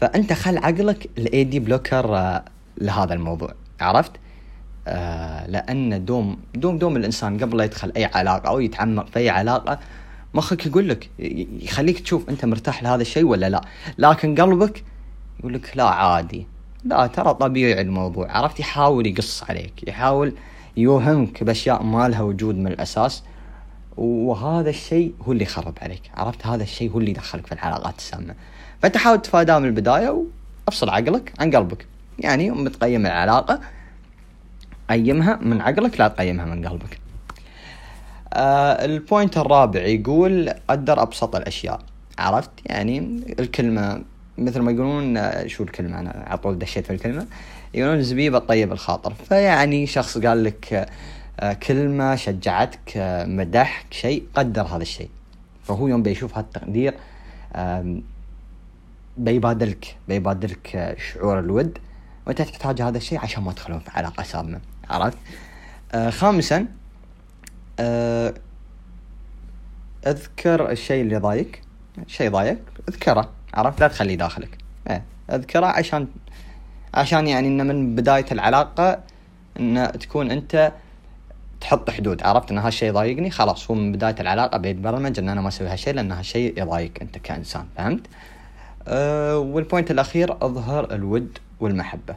فأنت 0.02 0.34
خل 0.34 0.58
عقلك 0.58 1.10
ال 1.18 1.44
ad 1.44 1.60
blocker 1.60 2.42
لهذا 2.78 3.14
الموضوع 3.14 3.54
عرفت؟ 3.82 4.12
آه 4.88 5.48
لأن 5.48 6.06
دوم 6.06 6.38
دوم 6.56 6.78
دوم 6.78 6.98
الإنسان 6.98 7.38
قبل 7.40 7.58
لا 7.58 7.64
يدخل 7.64 7.92
أي 7.98 8.06
علاقة 8.06 8.50
أو 8.50 8.60
يتعمق 8.60 9.08
في 9.08 9.20
أي 9.20 9.30
علاقة 9.30 9.80
مخك 10.34 10.66
يقول 10.66 10.90
لك 10.90 11.10
يخليك 11.62 12.00
تشوف 12.00 12.30
أنت 12.30 12.46
مرتاح 12.46 12.84
لهذا 12.84 13.02
الشيء 13.02 13.24
ولا 13.24 13.50
لا. 13.50 13.62
لكن 13.98 14.36
قلبك 14.36 14.84
يقول 15.40 15.54
لك 15.54 15.72
لا 15.78 15.84
عادي. 15.84 16.48
لا 16.84 17.08
ترى 17.08 17.34
طبيعي 17.34 17.82
الموضوع 17.82 18.32
عرفت؟ 18.32 18.60
يحاول 18.60 19.08
يقص 19.08 19.44
عليك 19.50 19.88
يحاول 19.88 20.34
يوهمك 20.78 21.44
بأشياء 21.44 21.84
ما 21.84 22.10
لها 22.10 22.22
وجود 22.22 22.56
من 22.56 22.68
الأساس. 22.68 23.24
وهذا 23.98 24.70
الشيء 24.70 25.14
هو 25.22 25.32
اللي 25.32 25.44
يخرب 25.44 25.78
عليك 25.82 26.02
عرفت؟ 26.16 26.48
هذا 26.48 26.64
الشيء 26.64 26.92
هو 26.92 27.00
اللي 27.00 27.12
يدخلك 27.12 27.48
في 27.48 27.52
العلاقات 27.52 27.98
السامة. 27.98 28.36
فانت 28.82 28.98
حاول 28.98 29.22
تفاداه 29.22 29.60
من 29.60 29.66
البداية 29.66 30.26
وأفصل 30.68 30.90
عقلك 30.90 31.34
عن 31.40 31.56
قلبك. 31.56 31.86
يعني 32.20 32.46
يوم 32.46 32.68
تقيم 32.68 33.06
العلاقة 33.06 33.60
قيمها 34.90 35.36
من 35.42 35.62
عقلك 35.62 36.00
لا 36.00 36.08
تقيمها 36.08 36.46
من 36.46 36.68
قلبك. 36.68 37.00
آه 38.34 38.86
البوينت 38.86 39.38
الرابع 39.38 39.82
يقول 39.82 40.50
قدر 40.68 41.02
أبسط 41.02 41.36
الأشياء. 41.36 41.80
عرفت؟ 42.20 42.50
يعني 42.66 42.98
الكلمة 43.40 44.02
مثل 44.38 44.60
ما 44.60 44.72
يقولون 44.72 45.18
آه، 45.18 45.48
شو 45.48 45.64
الكلمة؟ 45.64 46.00
أنا 46.00 46.24
على 46.28 46.38
طول 46.38 46.60
دشيت 46.60 46.86
في 46.86 46.94
الكلمة. 46.94 47.28
يقولون 47.74 48.02
زبيبه 48.02 48.40
طيب 48.40 48.72
الخاطر. 48.72 49.14
فيعني 49.14 49.88
شخص 49.88 50.18
قال 50.18 50.44
لك 50.44 50.88
آه 51.40 51.54
كلمة 51.54 52.16
شجعتك 52.16 52.98
آه 52.98 53.26
مدحك 53.26 53.94
شيء 53.94 54.24
قدر 54.36 54.62
هذا 54.62 54.82
الشيء. 54.82 55.10
فهو 55.64 55.88
يوم 55.88 56.04
بيشوف 56.04 56.38
هالتقدير 56.38 56.94
بيبادلك 59.18 59.98
بيبادلك 60.08 60.76
آه، 60.76 60.96
شعور 60.98 61.40
الود 61.40 61.78
وانت 62.28 62.42
تحتاج 62.42 62.82
هذا 62.82 62.98
الشيء 62.98 63.20
عشان 63.20 63.44
ما 63.44 63.52
تدخلون 63.52 63.80
في 63.80 63.90
علاقة 63.92 64.24
سامه 64.24 64.60
عرفت؟ 64.90 65.18
آه 65.94 66.10
خامسا 66.10 66.68
آه 67.80 68.34
اذكر 70.08 70.72
الشيء 70.72 71.02
اللي 71.02 71.18
ضايق 71.18 71.52
شيء 72.08 72.32
ضايق 72.32 72.58
اذكره. 72.90 73.30
عرفت؟ 73.54 73.80
لا 73.80 73.88
تخليه 73.88 74.16
داخلك. 74.16 74.58
إيه 74.90 75.04
اذكره 75.32 75.66
عشان 75.66 76.08
عشان 76.94 77.28
يعني 77.28 77.48
إنه 77.48 77.64
من 77.64 77.96
بداية 77.96 78.26
العلاقة 78.32 79.00
إن 79.60 79.92
تكون 80.00 80.32
أنت 80.32 80.74
تحط 81.62 81.90
حدود. 81.90 82.24
عرفت؟ 82.24 82.52
إن 82.52 82.58
هالشيء 82.58 82.90
يضايقني 82.90 83.30
خلاص 83.30 83.72
هو 83.72 83.76
من 83.78 83.92
بداية 83.92 84.16
العلاقة 84.20 84.58
بيتبرمج 84.58 85.20
إن 85.20 85.30
أنا 85.30 85.42
ما 85.42 85.48
أسوي 85.48 85.68
هالشيء 85.68 85.94
لأن 85.94 86.12
هالشيء 86.12 86.62
يضايق 86.62 86.92
أنت 87.02 87.18
كإنسان. 87.18 87.66
فهمت؟ 87.78 88.08
أه 88.88 89.38
والبوينت 89.38 89.92
الأخير 89.92 90.38
أظهر 90.42 90.94
الود 90.94 91.38
والمحبة. 91.60 92.16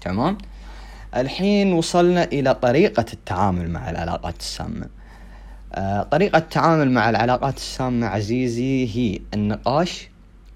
تمام؟ 0.00 0.38
الحين 1.16 1.72
وصلنا 1.72 2.24
إلى 2.24 2.54
طريقة 2.54 3.04
التعامل 3.12 3.70
مع 3.70 3.90
العلاقات 3.90 4.40
السامة. 4.40 4.86
آه، 5.74 6.02
طريقة 6.02 6.38
التعامل 6.38 6.90
مع 6.90 7.10
العلاقات 7.10 7.56
السامة 7.56 8.06
عزيزي 8.06 8.96
هي 8.96 9.20
النقاش 9.34 10.08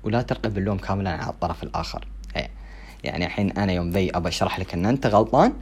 ولا 0.02 0.22
تلقي 0.22 0.48
اللوم 0.48 0.78
كاملا 0.78 1.10
على 1.10 1.30
الطرف 1.30 1.62
الآخر. 1.62 2.06
هي. 2.34 2.48
يعني 3.04 3.26
الحين 3.26 3.50
أنا 3.50 3.72
يوم 3.72 3.90
بي 3.90 4.10
أبى 4.10 4.28
أشرح 4.28 4.58
لك 4.58 4.74
أن 4.74 4.86
أنت 4.86 5.06
غلطان 5.06 5.52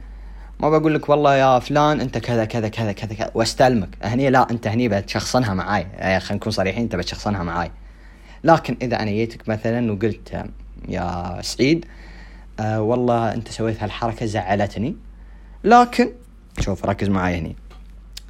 ما 0.59 0.69
بقول 0.69 0.95
لك 0.95 1.09
والله 1.09 1.35
يا 1.35 1.59
فلان 1.59 2.01
أنت 2.01 2.17
كذا 2.17 2.45
كذا 2.45 2.67
كذا 2.67 2.91
كذا 2.91 3.13
كذا 3.13 3.31
وأستلمك. 3.33 3.89
هني 4.03 4.29
لا 4.29 4.51
أنت 4.51 4.67
هني 4.67 4.89
بتشخصنها 4.89 5.53
معاي. 5.53 5.87
يعني 5.93 6.19
خلينا 6.19 6.35
نكون 6.35 6.51
صريحين 6.51 6.83
أنت 6.83 6.95
بتشخصنها 6.95 7.43
معاي. 7.43 7.71
لكن 8.43 8.77
إذا 8.81 9.01
أنا 9.01 9.11
جيتك 9.11 9.49
مثلا 9.49 9.91
وقلت 9.91 10.45
يا 10.89 11.37
سعيد 11.41 11.85
آه 12.59 12.81
والله 12.81 13.33
أنت 13.33 13.47
سويت 13.47 13.83
هالحركة 13.83 14.25
زعلتني 14.25 14.95
لكن 15.63 16.09
شوف 16.59 16.85
ركز 16.85 17.09
معي 17.09 17.37
هني. 17.37 17.55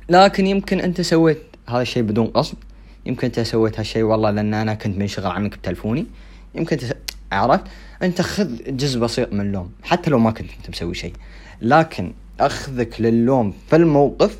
لكن 0.09 0.47
يمكن 0.47 0.79
أنت 0.79 1.01
سويت 1.01 1.41
هذا 1.69 1.81
الشيء 1.81 2.03
بدون 2.03 2.27
قصد 2.27 2.57
يمكن 3.05 3.27
أنت 3.27 3.39
سويت 3.39 3.79
هالشيء 3.79 4.03
والله 4.03 4.31
لأن 4.31 4.53
أنا 4.53 4.73
كنت 4.73 4.97
منشغل 4.97 5.25
عنك 5.25 5.57
بتلفوني 5.57 6.05
يمكن 6.55 6.77
أنت 6.77 6.97
عرفت؟ 7.31 7.63
أنت 8.03 8.21
خذ 8.21 8.77
جزء 8.77 8.99
بسيط 8.99 9.33
من 9.33 9.41
اللوم 9.41 9.71
حتى 9.83 10.09
لو 10.09 10.19
ما 10.19 10.31
كنت 10.31 10.49
أنت 10.57 10.69
مسوي 10.69 10.93
شيء 10.93 11.13
لكن 11.61 12.13
أخذك 12.39 13.01
للوم 13.01 13.53
في 13.69 13.75
الموقف 13.75 14.39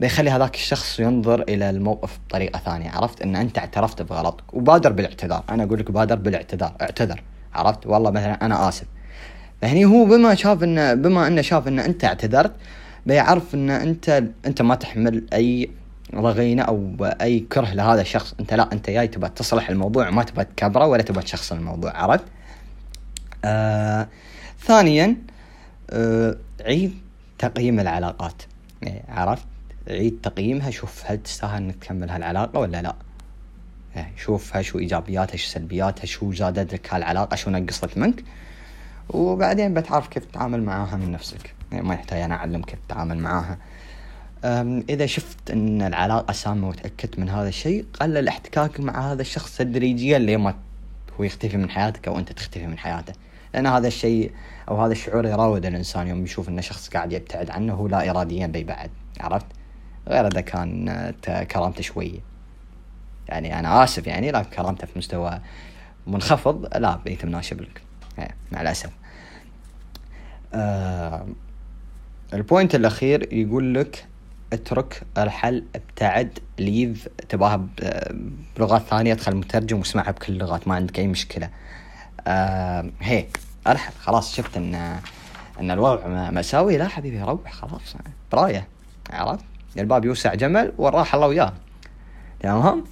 بيخلي 0.00 0.30
هذاك 0.30 0.54
الشخص 0.54 1.00
ينظر 1.00 1.42
إلى 1.42 1.70
الموقف 1.70 2.18
بطريقة 2.26 2.58
ثانية. 2.58 2.90
عرفت؟ 2.90 3.22
إن 3.22 3.36
أنت 3.36 3.58
اعترفت 3.58 4.02
بغلطك. 4.02 4.54
وبادر 4.54 4.92
بالاعتذار. 4.92 5.44
أنا 5.50 5.64
أقول 5.64 5.78
لك 5.78 5.90
بادر 5.90 6.14
بالاعتذار. 6.14 6.74
اعتذر. 6.80 7.22
عرفت؟ 7.54 7.86
والله 7.86 8.10
مثلا 8.10 8.46
أنا 8.46 8.68
آسف. 8.68 8.86
فهني 9.62 9.84
هو 9.84 10.04
بما 10.04 10.34
شاف 10.34 10.62
ان 10.62 11.02
بما 11.02 11.26
إنه 11.26 11.42
شاف 11.42 11.68
إن 11.68 11.78
أنت 11.78 12.04
اعتذرت 12.04 12.52
بيعرف 13.06 13.54
إن 13.54 13.70
انت 13.70 14.24
أنت 14.46 14.62
ما 14.62 14.74
تحمل 14.74 15.24
أي 15.32 15.70
رغينة 16.14 16.62
أو 16.62 16.96
أي 17.00 17.40
كره 17.40 17.70
لهذا 17.72 18.00
الشخص. 18.00 18.34
أنت 18.40 18.54
لا 18.54 18.72
أنت 18.72 18.90
جاي 18.90 19.08
تبغى 19.08 19.30
تصلح 19.30 19.70
الموضوع 19.70 20.08
وما 20.08 20.22
تبغى 20.22 20.44
تكبره 20.44 20.86
ولا 20.86 21.02
تبغى 21.02 21.22
تشخصن 21.22 21.56
الموضوع. 21.56 21.96
عرفت؟ 21.96 22.24
آه 23.44 24.08
ثانيا 24.60 25.16
آه 25.90 26.36
عيد 26.60 26.94
تقييم 27.38 27.80
العلاقات. 27.80 28.42
يعني 28.82 29.02
عرفت؟ 29.08 29.46
عيد 29.88 30.20
تقييمها 30.22 30.70
شوف 30.70 31.02
هل 31.06 31.22
تستاهل 31.22 31.62
إنك 31.62 31.76
تكمل 31.76 32.10
هالعلاقة 32.10 32.58
ولا 32.58 32.82
لا. 32.82 32.94
يعني 33.96 34.12
شوفها 34.16 34.62
شو 34.62 34.78
إيجابياتها 34.78 35.36
شو 35.36 35.48
سلبياتها 35.48 36.06
شو 36.06 36.32
زادت 36.32 36.74
لك 36.74 36.94
هالعلاقة 36.94 37.34
شو 37.34 37.50
نقصت 37.50 37.98
منك. 37.98 38.24
وبعدين 39.08 39.74
بتعرف 39.74 40.08
كيف 40.08 40.24
تتعامل 40.24 40.62
معاها 40.62 40.96
من 40.96 41.12
نفسك. 41.12 41.54
يعني 41.72 41.88
ما 41.88 41.94
يحتاج 41.94 42.20
أنا 42.20 42.34
أعلم 42.34 42.62
كيف 42.62 42.78
تتعامل 42.88 43.18
معاها. 43.18 43.58
إذا 44.88 45.06
شفت 45.06 45.50
إن 45.50 45.82
العلاقة 45.82 46.32
سامة 46.32 46.68
وتأكدت 46.68 47.18
من 47.18 47.28
هذا 47.28 47.48
الشيء 47.48 47.84
قلل 48.00 48.28
احتكاكك 48.28 48.80
مع 48.80 49.12
هذا 49.12 49.22
الشخص 49.22 49.56
تدريجيا 49.56 50.18
لما 50.18 50.54
هو 51.20 51.24
يختفي 51.24 51.56
من 51.56 51.70
حياتك 51.70 52.08
أو 52.08 52.18
أنت 52.18 52.32
تختفي 52.32 52.66
من 52.66 52.78
حياته. 52.78 53.12
لأن 53.54 53.66
هذا 53.66 53.88
الشيء 53.88 54.32
أو 54.68 54.84
هذا 54.84 54.92
الشعور 54.92 55.26
يراود 55.26 55.66
الإنسان 55.66 56.08
يوم 56.08 56.24
يشوف 56.24 56.48
إن 56.48 56.62
شخص 56.62 56.88
قاعد 56.88 57.12
يبتعد 57.12 57.50
عنه 57.50 57.74
هو 57.74 57.86
لا 57.86 58.10
اراديا 58.10 58.46
بيبعد. 58.46 58.90
عرفت؟ 59.20 59.46
غير 60.10 60.26
إذا 60.26 60.40
كان 60.40 61.14
كرامته 61.50 61.82
شوية 61.82 62.18
يعني 63.28 63.58
أنا 63.58 63.84
آسف 63.84 64.06
يعني 64.06 64.30
لكن 64.30 64.50
كرامته 64.50 64.86
في 64.86 64.98
مستوى 64.98 65.40
منخفض 66.06 66.76
لا 66.76 66.96
بيتم 66.96 67.28
ناشب 67.28 67.60
لك. 67.60 67.82
مع 68.52 68.60
الأسف. 68.60 68.90
آه 70.54 71.26
ال 72.34 72.41
point 72.41 72.74
الأخير 72.74 73.32
يقول 73.32 73.74
لك 73.74 74.06
اترك 74.52 75.02
ارحل 75.18 75.64
ابتعد 75.74 76.38
leave 76.58 77.08
تباها 77.28 77.66
بلغات 78.56 78.82
ثانية 78.82 79.12
ادخل 79.12 79.36
مترجم 79.36 79.78
واسمعها 79.78 80.10
بكل 80.10 80.32
اللغات 80.32 80.68
ما 80.68 80.74
عندك 80.74 80.98
أي 80.98 81.06
مشكلة. 81.06 81.50
آه 82.26 82.90
هي 83.00 83.26
ارحل 83.66 83.92
خلاص 84.00 84.36
شفت 84.36 84.56
إن 84.56 84.74
إن 85.60 85.70
الوضع 85.70 86.30
مأساوي 86.30 86.76
لا 86.76 86.88
حبيبي 86.88 87.22
روح 87.22 87.52
خلاص 87.52 87.96
براية 88.32 88.68
عرفت؟ 89.10 89.44
الباب 89.78 90.04
يوسع 90.04 90.34
جمل 90.34 90.72
والراحة 90.78 91.16
الله 91.16 91.26
وياه. 91.26 91.52
تمام؟ 92.40 92.84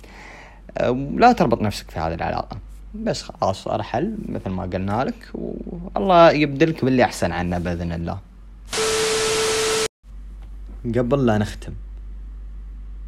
لا 1.16 1.32
تربط 1.32 1.62
نفسك 1.62 1.90
في 1.90 1.98
هذه 1.98 2.14
العلاقة. 2.14 2.58
بس 2.94 3.22
خلاص 3.22 3.68
ارحل 3.68 4.16
مثل 4.28 4.50
ما 4.50 4.62
قلنا 4.62 5.04
لك 5.04 5.30
والله 5.34 6.30
يبدلك 6.30 6.84
باللي 6.84 7.04
أحسن 7.04 7.32
عنا 7.32 7.58
بإذن 7.58 7.92
الله. 7.92 8.18
قبل 10.84 11.26
لا 11.26 11.38
نختم 11.38 11.72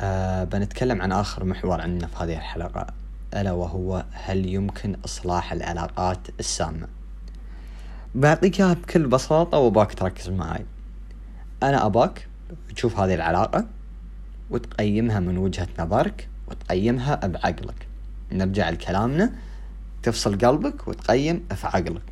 أه 0.00 0.44
بنتكلم 0.44 1.02
عن 1.02 1.12
آخر 1.12 1.44
محور 1.44 1.80
عندنا 1.80 2.06
في 2.06 2.24
هذه 2.24 2.36
الحلقة 2.36 2.86
ألا 3.34 3.52
وهو 3.52 4.04
هل 4.12 4.46
يمكن 4.46 4.96
إصلاح 5.04 5.52
العلاقات 5.52 6.18
السامة؟ 6.40 6.88
بعطيك 8.14 8.60
إياها 8.60 8.74
بكل 8.74 9.06
بساطة 9.06 9.58
وباك 9.58 9.94
تركز 9.94 10.28
معاي. 10.28 10.64
أنا 11.62 11.86
أباك 11.86 12.26
تشوف 12.74 13.00
هذه 13.00 13.14
العلاقة 13.14 13.66
وتقيمها 14.50 15.20
من 15.20 15.38
وجهة 15.38 15.68
نظرك 15.78 16.28
وتقيمها 16.48 17.26
بعقلك. 17.26 17.86
نرجع 18.32 18.70
لكلامنا. 18.70 19.32
تفصل 20.02 20.38
قلبك 20.38 20.88
وتقيم 20.88 21.46
في 21.54 21.66
عقلك 21.66 22.02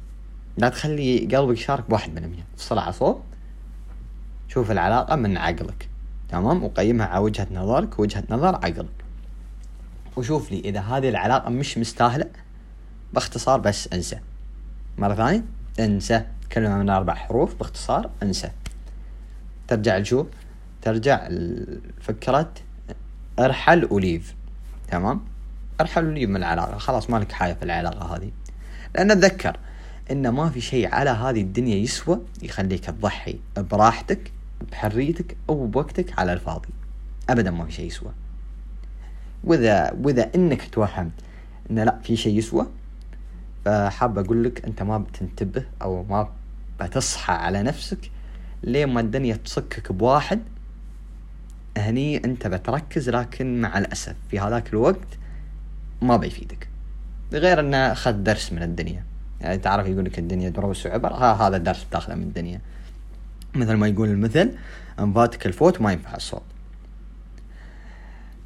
لا 0.57 0.69
تخلي 0.69 1.19
قلبك 1.19 1.59
يشارك 1.59 1.91
بواحد 1.91 2.11
من 2.11 2.25
المية. 2.25 2.45
افصل 2.55 2.79
على 2.79 2.93
صوت. 2.93 3.23
شوف 4.49 4.71
العلاقة 4.71 5.17
من 5.17 5.37
عقلك. 5.37 5.89
تمام؟ 6.29 6.65
وقيمها 6.65 7.07
على 7.07 7.25
وجهة 7.25 7.47
نظرك 7.53 7.99
وجهة 7.99 8.25
نظر 8.31 8.55
عقلك. 8.55 9.05
وشوف 10.17 10.53
لي 10.53 10.61
إذا 10.61 10.81
هذه 10.81 11.09
العلاقة 11.09 11.51
مش 11.51 11.79
مستاهلة 11.79 12.31
باختصار 13.13 13.61
بس 13.61 13.89
انسى. 13.93 14.21
مرة 14.99 15.15
ثانية 15.15 15.45
انسى. 15.81 16.25
كلمة 16.53 16.79
من 16.79 16.91
أربع 16.91 17.15
حروف 17.15 17.55
باختصار 17.55 18.11
انسى. 18.23 18.51
ترجع 19.69 19.99
لشو 19.99 20.27
ترجع 20.83 21.29
لفكرة 21.29 22.53
أرحل 23.39 23.89
وليف 23.91 24.35
تمام؟ 24.91 25.21
أرحل 25.81 26.07
وليف 26.07 26.31
من 26.31 26.37
العلاقة 26.37 26.79
خلاص 26.79 27.11
مالك 27.11 27.33
حاجة 27.33 27.53
في 27.53 27.63
العلاقة 27.63 28.17
هذه. 28.17 28.31
لأن 28.95 29.11
أتذكر 29.11 29.57
إن 30.11 30.29
ما 30.29 30.51
في 30.51 30.61
شيء 30.61 30.95
على 30.95 31.11
هذه 31.11 31.41
الدنيا 31.41 31.77
يسوى 31.77 32.21
يخليك 32.43 32.85
تضحي 32.85 33.39
براحتك 33.57 34.33
بحريتك 34.73 35.37
أو 35.49 35.67
بوقتك 35.67 36.19
على 36.19 36.33
الفاضي. 36.33 36.69
ابدا 37.31 37.51
ما 37.51 37.65
في 37.65 37.73
شيء 37.73 37.87
يسوى. 37.87 38.13
وإذا 39.45 39.93
وإذا 40.03 40.31
إنك 40.35 40.69
توهمت 40.71 41.13
إن 41.71 41.79
لا 41.79 41.99
في 42.03 42.17
شيء 42.17 42.39
يسوى 42.39 42.67
فحاب 43.65 44.19
أقول 44.19 44.45
لك 44.45 44.65
أنت 44.65 44.83
ما 44.83 44.99
بتنتبه 44.99 45.65
أو 45.83 46.03
ما 46.05 46.29
بتصحى 46.81 47.33
على 47.33 47.63
نفسك 47.63 48.11
لين 48.63 48.89
ما 48.89 49.01
الدنيا 49.01 49.37
تصكك 49.37 49.93
بواحد 49.93 50.41
هني 51.77 52.25
انت 52.25 52.47
بتركز 52.47 53.11
لكن 53.11 53.61
مع 53.61 53.79
الأسف 53.79 54.15
في 54.31 54.41
هذاك 54.41 54.69
الوقت 54.69 55.19
ما 56.03 56.17
بيفيدك. 56.17 56.69
غير 57.33 57.61
إنه 57.61 57.77
أخذ 57.77 58.13
درس 58.13 58.53
من 58.53 58.63
الدنيا. 58.63 59.05
يعني 59.41 59.59
تعرف 59.59 59.87
يقول 59.87 60.05
لك 60.05 60.19
الدنيا 60.19 60.49
دروس 60.49 60.87
وعبر 60.87 61.15
هذا 61.15 61.57
الدرس 61.57 61.85
بتاخذه 61.85 62.15
من 62.15 62.23
الدنيا. 62.23 62.61
مثل 63.55 63.75
ما 63.75 63.89
يقول 63.89 64.09
المثل 64.09 64.53
انفاتك 64.99 65.47
الفوت 65.47 65.81
ما 65.81 65.93
ينفع 65.93 66.17
الصوت. 66.17 66.43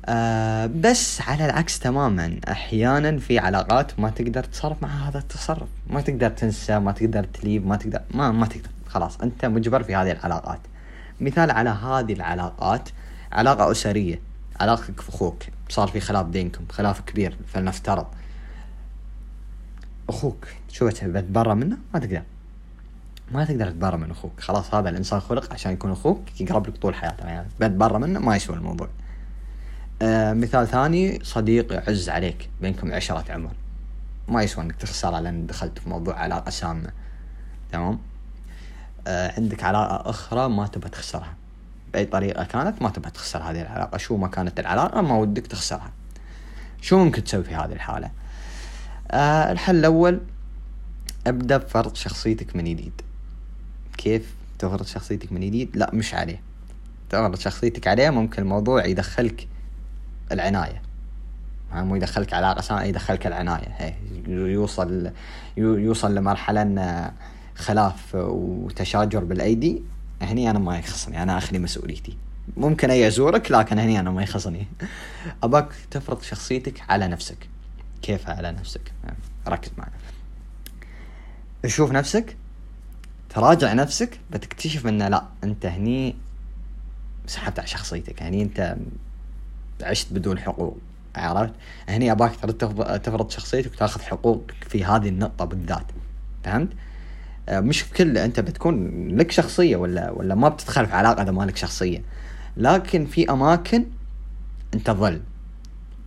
آه 0.07 0.67
بس 0.67 1.21
على 1.21 1.45
العكس 1.45 1.79
تماما. 1.79 2.41
أحيانا 2.49 3.19
في 3.19 3.39
علاقات 3.39 4.01
ما 4.01 4.11
تقدر 4.11 4.45
تتصرف 4.45 4.83
مع 4.83 5.09
هذا 5.09 5.19
التصرف. 5.19 5.69
ما 5.91 6.01
تقدر 6.01 6.31
تنسى 6.31 6.79
ما 6.79 6.93
تقدر 6.93 7.25
تليب 7.25 7.67
ما 7.67 7.77
تقدر 7.77 8.01
ما 8.15 8.31
ما 8.31 8.47
تقدر. 8.47 8.71
خلاص 8.93 9.21
أنت 9.21 9.45
مجبر 9.45 9.83
في 9.83 9.95
هذه 9.95 10.13
العلاقات. 10.13 10.61
مثال 11.21 11.51
على 11.51 11.71
هذه 11.71 12.13
العلاقات 12.13 12.89
علاقة 13.33 13.71
أسرية 13.71 14.21
علاقتك 14.61 15.01
في 15.01 15.09
أخوك 15.09 15.43
صار 15.69 15.89
في 15.89 16.01
خلاف 16.01 16.27
بينكم 16.27 16.65
خلاف 16.71 17.01
كبير 17.01 17.37
فلنفترض. 17.47 18.07
أخوك 20.09 20.47
شو 20.69 20.87
بتبرى 20.87 21.55
منه؟ 21.55 21.77
ما 21.95 22.01
تقدر. 22.01 22.23
ما 23.33 23.45
تقدر 23.45 23.71
تتبرى 23.71 23.97
من 23.97 24.11
أخوك. 24.11 24.41
خلاص 24.41 24.75
هذا 24.75 24.89
الإنسان 24.89 25.21
خلق 25.21 25.53
عشان 25.53 25.73
يكون 25.73 25.91
أخوك 25.91 26.41
يقرب 26.41 26.69
لك 26.69 26.77
طول 26.77 26.95
حياته 26.95 27.27
يعني 27.27 27.49
بتبرى 27.61 27.99
منه 27.99 28.21
ما 28.21 28.37
يسوى 28.37 28.57
الموضوع. 28.57 28.89
آه 30.03 30.33
مثال 30.33 30.69
ثاني 30.69 31.25
صديق 31.25 31.73
يعز 31.73 32.09
عليك 32.09 32.49
بينكم 32.61 32.93
عشرة 32.93 33.33
عمر. 33.33 33.53
ما 34.29 34.43
يسوى 34.43 34.65
إنك 34.65 34.77
تخسره 34.77 35.21
لأن 35.21 35.47
دخلت 35.47 35.79
في 35.79 35.89
موضوع 35.89 36.15
علاقة 36.15 36.51
سامة. 36.51 36.91
تمام؟ 37.73 37.99
عندك 39.07 39.65
علاقة 39.65 40.11
أخرى 40.11 40.49
ما 40.49 40.67
تبى 40.67 40.89
تخسرها. 40.89 41.35
بأي 41.93 42.05
طريقة 42.05 42.45
كانت 42.45 42.83
ما 42.83 42.91
تبى 42.91 43.11
تخسر 43.11 43.43
هذه 43.43 43.63
العلاقة. 43.63 43.99
شو 43.99 44.17
ما 44.17 44.29
كانت 44.29 44.61
العلاقة 44.61 45.01
ما 45.01 45.15
ودك 45.17 45.47
تخسرها. 45.47 45.93
شو 46.81 47.05
ممكن 47.05 47.25
تسوي 47.25 47.45
في 47.45 47.55
هذه 47.55 47.73
الحالة؟ 47.73 48.11
آه 49.11 49.53
الحل 49.53 49.77
الأول 49.77 50.21
ابدأ 51.27 51.57
بفرض 51.57 51.95
شخصيتك 51.95 52.57
من 52.57 52.65
جديد. 52.65 52.93
كيف 53.99 54.35
تفرض 54.59 54.87
شخصيتك 54.87 55.33
من 55.33 55.41
جديد؟ 55.41 55.77
لا 55.77 55.91
مش 55.95 56.15
عليه. 56.15 56.41
تفرض 57.11 57.39
شخصيتك 57.39 57.89
عليه 57.89 58.11
ممكن 58.11 58.43
الموضوع 58.43 58.87
يدخلك 58.87 59.49
العناية. 60.33 60.83
مو 61.73 61.97
يدخلك 61.97 62.35
علاقة 62.35 62.83
يدخلك 62.83 63.27
العناية. 63.27 63.97
يوصل 64.27 65.11
يوصل 65.57 66.15
لمرحلة 66.15 66.63
إن 66.63 67.11
خلاف 67.57 68.15
وتشاجر 68.15 69.25
بالأيدي 69.25 69.83
هني 70.23 70.51
أنا 70.51 70.59
ما 70.59 70.79
يخصني 70.79 71.23
أنا 71.23 71.39
اخلي 71.39 71.59
مسؤوليتي. 71.59 72.17
ممكن 72.57 72.91
أي 72.91 73.07
أزورك 73.07 73.51
لكن 73.51 73.79
هني 73.79 74.01
أنا 74.01 74.11
ما 74.11 74.23
يخصني. 74.23 74.67
أباك 75.43 75.69
تفرض 75.91 76.23
شخصيتك 76.23 76.83
على 76.89 77.09
نفسك. 77.09 77.49
كيف 78.03 78.29
على 78.29 78.53
نفسك؟ 78.53 78.93
ركز 79.49 79.71
معي 79.79 79.91
شوف 81.67 81.93
نفسك 81.93 82.37
تراجع 83.31 83.73
نفسك 83.73 84.21
بتكتشف 84.31 84.87
إنه 84.87 85.09
لا 85.09 85.25
أنت 85.45 85.67
هني 85.67 86.17
سحبت 87.27 87.59
على 87.59 87.69
شخصيتك. 87.69 88.21
يعني 88.21 88.43
أنت 88.43 88.77
عشت 89.83 90.13
بدون 90.13 90.39
حقوق 90.39 90.79
عرفت؟ 91.17 91.55
هني 91.89 92.13
أباك 92.13 92.35
تفرض 93.03 93.31
شخصيتك 93.31 93.73
وتأخذ 93.73 94.03
حقوقك 94.03 94.55
في 94.69 94.85
هذه 94.85 95.09
النقطة 95.09 95.45
بالذات. 95.45 95.87
فهمت؟ 96.45 96.69
مش 97.51 97.81
في 97.81 97.95
كل 97.95 98.19
أنت 98.19 98.41
بتكون 98.41 99.09
لك 99.09 99.31
شخصية 99.31 99.77
ولا 99.77 100.11
ولا 100.11 100.35
ما 100.35 100.49
بتدخل 100.49 100.87
في 100.87 100.93
علاقة 100.93 101.23
إذا 101.23 101.31
ما 101.31 101.43
لك 101.45 101.57
شخصية. 101.57 102.03
لكن 102.57 103.07
في 103.07 103.31
أماكن 103.31 103.85
أنت 104.75 104.91
ظل 104.91 105.21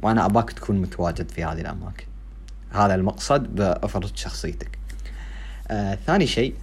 وأنا 0.02 0.26
أباك 0.26 0.52
تكون 0.52 0.82
متواجد 0.82 1.30
في 1.30 1.44
هذه 1.44 1.62
الأماكن. 1.62 2.06
هذا 2.72 2.96
المقصد 2.96 3.56
بأفرض 3.56 4.16
شخصيتك. 4.16 4.80
آه 5.68 5.98
ثاني 6.08 6.28
شيء 6.28 6.56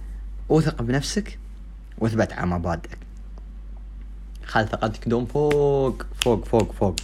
أوثق 0.51 0.81
بنفسك 0.81 1.39
واثبت 1.97 2.33
على 2.33 2.47
مبادئك. 2.47 2.97
خل 4.45 4.67
ثقتك 4.67 5.09
دوم 5.09 5.25
فوق 5.25 6.05
فوق 6.21 6.45
فوق 6.45 6.71
فوق. 6.71 6.95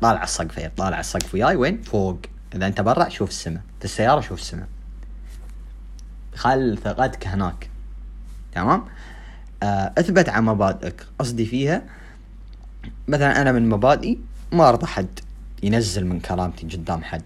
طالع 0.00 0.22
السقف 0.22 0.70
طالع 0.76 1.00
السقف 1.00 1.34
وياي 1.34 1.56
وين؟ 1.56 1.82
فوق. 1.82 2.18
إذا 2.54 2.66
أنت 2.66 2.80
برا 2.80 3.08
شوف 3.08 3.28
السماء 3.28 3.62
في 3.78 3.84
السيارة 3.84 4.20
شوف 4.20 4.40
السماء 4.40 4.68
خل 6.40 6.78
ثقتك 6.84 7.26
هناك. 7.26 7.70
تمام؟ 8.54 8.84
آه 9.62 9.92
اثبت 9.98 10.28
على 10.28 10.42
مبادئك. 10.42 11.06
قصدي 11.18 11.46
فيها 11.46 11.82
مثلا 13.08 13.42
أنا 13.42 13.52
من 13.52 13.68
مبادئي 13.68 14.18
ما 14.52 14.68
أرضى 14.68 14.86
حد 14.86 15.20
ينزل 15.62 16.06
من 16.06 16.20
كرامتي 16.20 16.76
قدام 16.76 17.02
حد. 17.02 17.22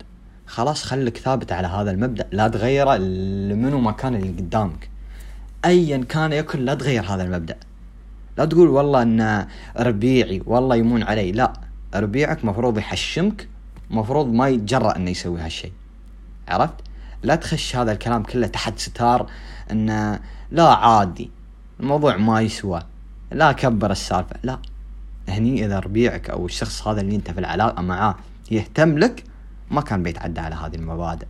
خلاص 0.47 0.83
خليك 0.83 1.17
ثابت 1.17 1.53
على 1.53 1.67
هذا 1.67 1.91
المبدأ. 1.91 2.27
لا 2.33 2.49
تغيره 2.49 2.97
لمنو 2.97 3.81
ما 3.81 3.93
كان 3.93 4.15
اللي 4.15 4.29
قدامك. 4.29 4.91
ايا 5.65 6.05
كان 6.09 6.33
يكن 6.33 6.65
لا 6.65 6.75
تغير 6.75 7.05
هذا 7.05 7.23
المبدأ. 7.23 7.57
لا 8.39 8.45
تقول 8.45 8.69
والله 8.69 9.03
إن 9.03 9.47
ربيعي 9.77 10.43
والله 10.47 10.77
يمون 10.77 11.03
علي. 11.03 11.33
لا 11.33 11.53
ربيعك 11.95 12.45
مفروض 12.45 12.79
يحشمك 12.79 13.49
مفروض 13.91 14.33
ما 14.33 14.49
يتجرأ 14.49 14.97
إنه 14.97 15.11
يسوي 15.11 15.41
هالشيء. 15.41 15.73
عرفت؟ 16.49 16.75
لا 17.25 17.35
تخش 17.35 17.77
هذا 17.77 17.93
الكلام 17.93 18.23
كله 18.23 18.47
تحت 18.47 18.79
ستار 18.79 19.27
انه 19.71 20.21
لا 20.51 20.69
عادي 20.75 21.31
الموضوع 21.81 22.17
ما 22.17 22.41
يسوى 22.41 22.83
لا 23.33 23.53
كبر 23.53 23.91
السالفة 23.91 24.37
لا. 24.43 24.59
هني 25.29 25.65
إذا 25.67 25.79
ربيعك 25.79 26.31
أو 26.31 26.47
الشخص 26.47 26.89
هذا 26.89 27.01
اللي 27.01 27.17
أنت 27.17 27.31
في 27.31 27.41
العلاقة 27.41 27.83
معاه 27.83 28.15
يهتم 28.51 28.99
لك 28.99 29.25
ما 29.71 29.81
كان 29.81 30.03
بيتعدى 30.03 30.41
على 30.41 30.55
هذه 30.55 30.75
المبادئ. 30.75 31.27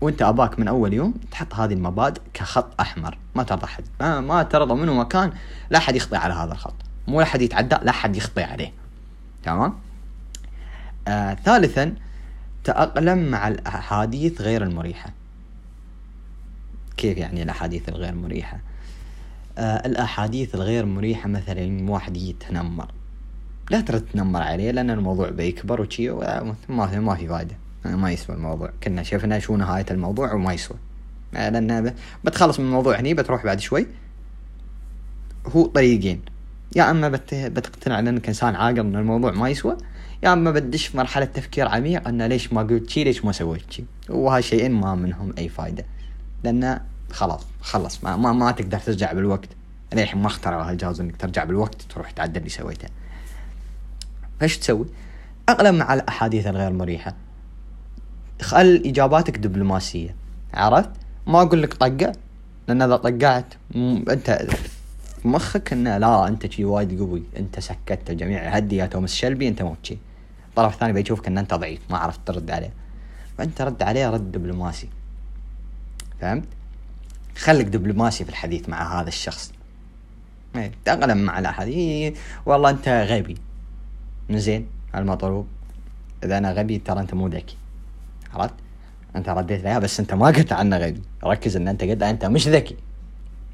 وأنت 0.00 0.22
أباك 0.22 0.58
من 0.58 0.68
أول 0.68 0.92
يوم 0.92 1.14
تحط 1.30 1.54
هذه 1.54 1.72
المبادئ 1.72 2.20
كخط 2.34 2.80
أحمر 2.80 3.18
ما 3.34 3.42
ترضى 3.42 3.66
حد 3.66 3.84
ما, 4.00 4.20
ما 4.20 4.42
ترضى 4.42 4.74
منه 4.74 4.94
مكان 4.94 5.32
لا 5.70 5.78
حد 5.78 5.96
يخطي 5.96 6.16
على 6.16 6.34
هذا 6.34 6.52
الخط. 6.52 6.74
مو 7.08 7.20
لا 7.20 7.26
حد 7.26 7.42
يتعدى 7.42 7.76
لا 7.82 7.92
حد 7.92 8.16
يخطي 8.16 8.42
عليه. 8.42 8.72
تمام؟ 9.44 9.74
آه 11.08 11.34
ثالثا 11.34 11.94
تأقلم 12.64 13.30
مع 13.30 13.48
الأحاديث 13.48 14.40
غير 14.40 14.62
المريحة. 14.62 15.10
كيف 16.96 17.18
يعني 17.18 17.42
الأحاديث 17.42 17.88
الغير 17.88 18.14
مريحة؟ 18.14 18.60
آه 19.58 19.86
الأحاديث 19.86 20.54
الغير 20.54 20.86
مريحة 20.86 21.28
مثلا 21.28 21.90
واحد 21.90 22.16
يتنمر. 22.16 22.88
لا 23.70 23.80
ترد 23.80 24.04
تنمر 24.12 24.42
عليه 24.42 24.70
لأن 24.70 24.90
الموضوع 24.90 25.30
بيكبر 25.30 25.80
وشي 25.80 26.10
ما 26.68 26.86
في 26.86 26.98
ما 27.00 27.14
في 27.14 27.28
فايدة. 27.28 27.56
ما 27.84 28.12
يسوى 28.12 28.36
الموضوع. 28.36 28.70
كنا 28.82 29.02
شفنا 29.02 29.38
شو 29.38 29.56
نهاية 29.56 29.86
الموضوع 29.90 30.32
وما 30.34 30.52
يسوى. 30.52 30.76
آه، 31.34 31.48
لأن 31.48 31.94
بتخلص 32.24 32.60
من 32.60 32.66
الموضوع 32.66 33.00
هني 33.00 33.14
بتروح 33.14 33.44
بعد 33.44 33.60
شوي. 33.60 33.86
هو 35.46 35.66
طريقين. 35.66 36.20
يا 36.76 36.90
أما 36.90 37.08
بت... 37.08 37.34
بتقتنع 37.34 38.00
لأنك 38.00 38.28
إنسان 38.28 38.54
عاقل 38.54 38.80
إن 38.80 38.96
الموضوع 38.96 39.32
ما 39.32 39.48
يسوى 39.48 39.76
يا 40.22 40.32
اما 40.32 40.50
بدش 40.50 40.94
مرحلة 40.94 41.24
تفكير 41.24 41.68
عميق 41.68 42.08
انه 42.08 42.26
ليش 42.26 42.52
ما 42.52 42.62
قلت 42.62 42.90
شي 42.90 43.04
ليش 43.04 43.24
ما 43.24 43.32
سويت 43.32 43.72
شي 43.72 43.84
وهالشيئين 44.08 44.72
ما 44.72 44.94
منهم 44.94 45.34
أي 45.38 45.48
فايدة. 45.48 45.84
لأن 46.44 46.80
خلاص 47.10 47.40
خلص. 47.60 48.04
ما, 48.04 48.16
ما, 48.16 48.32
ما 48.32 48.50
تقدر 48.50 48.78
ترجع 48.78 49.12
بالوقت. 49.12 49.48
للحين 49.94 50.22
ما 50.22 50.26
اخترعوا 50.26 50.70
هالجهاز 50.70 51.00
إنك 51.00 51.16
ترجع 51.16 51.44
بالوقت 51.44 51.82
تروح 51.82 52.10
تعدل 52.10 52.36
اللي 52.36 52.48
سويته. 52.48 52.88
فايش 54.40 54.58
تسوي؟ 54.58 54.86
اغلب 55.48 55.74
مع 55.74 55.94
الأحاديث 55.94 56.46
الغير 56.46 56.72
مريحة. 56.72 57.14
خل 58.42 58.82
إجاباتك 58.86 59.38
دبلوماسية. 59.38 60.14
عرفت؟ 60.54 60.90
ما 61.26 61.42
أقول 61.42 61.62
لك 61.62 61.74
طقة 61.74 62.12
لأن 62.68 62.82
إذا 62.82 62.96
طقعت 62.96 63.54
أنت 63.76 64.46
مخك 65.24 65.72
إنه 65.72 65.98
لا 65.98 66.28
أنت 66.28 66.52
شي 66.52 66.64
وايد 66.64 66.98
قوي. 66.98 67.22
أنت 67.36 67.60
سكت 67.60 68.10
الجميع 68.10 68.48
هدي 68.48 68.76
يا 68.76 68.86
توماس 68.86 69.14
شلبي 69.14 69.48
أنت 69.48 69.62
مو 69.62 69.76
شي 69.82 69.98
الطرف 70.58 70.74
الثاني 70.74 70.92
بيشوفك 70.92 71.26
إن 71.26 71.38
أنت 71.38 71.54
ضعيف 71.54 71.80
ما 71.90 71.98
عرفت 71.98 72.20
ترد 72.26 72.50
عليه. 72.50 72.72
فانت 73.38 73.62
رد 73.62 73.82
عليه 73.82 74.10
رد 74.10 74.32
دبلوماسي. 74.32 74.88
فهمت؟ 76.20 76.44
خليك 77.36 77.66
دبلوماسي 77.66 78.24
في 78.24 78.30
الحديث 78.30 78.68
مع 78.68 79.00
هذا 79.00 79.08
الشخص. 79.08 79.52
إيه 80.56 80.72
تأقلم 80.84 81.18
مع 81.18 81.38
الاحاديث 81.38 82.18
والله 82.46 82.70
أنت 82.70 82.88
غبي. 82.88 83.36
زين 84.30 84.66
المطلوب 84.94 85.46
إذا 86.24 86.38
أنا 86.38 86.52
غبي 86.52 86.78
ترى 86.78 87.00
أنت 87.00 87.14
مو 87.14 87.28
ذكي. 87.28 87.56
عرفت؟ 88.34 88.54
أنت 89.16 89.28
رديت 89.28 89.60
عليها 89.60 89.78
بس 89.78 90.00
أنت 90.00 90.14
ما 90.14 90.26
قلت 90.26 90.52
عنه 90.52 90.76
غبي. 90.76 91.02
ركز 91.24 91.56
إن 91.56 91.68
أنت 91.68 91.84
قلت 91.84 92.02
أنت 92.02 92.24
مش 92.24 92.48
ذكي. 92.48 92.76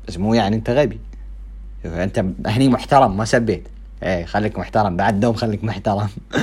بس 0.09 0.19
مو 0.19 0.35
يعني 0.35 0.57
أنت 0.57 0.71
غبي. 0.71 1.01
أنت 1.85 2.25
هني 2.47 2.69
محترم 2.69 3.17
ما 3.17 3.25
سبيت. 3.25 3.69
إيه 4.03 4.25
خليك 4.25 4.59
محترم. 4.59 4.97
بعد 4.97 5.21
دوم 5.21 5.35
خليك 5.35 5.64
محترم. 5.64 6.09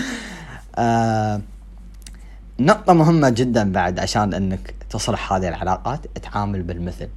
آه 0.75 1.41
نقطة 2.59 2.93
مهمة 2.93 3.29
جدا 3.29 3.71
بعد 3.71 3.99
عشان 3.99 4.33
إنك 4.33 4.75
تصلح 4.89 5.33
هذه 5.33 5.47
العلاقات 5.47 6.17
تعامل 6.17 6.63
بالمثل. 6.63 7.09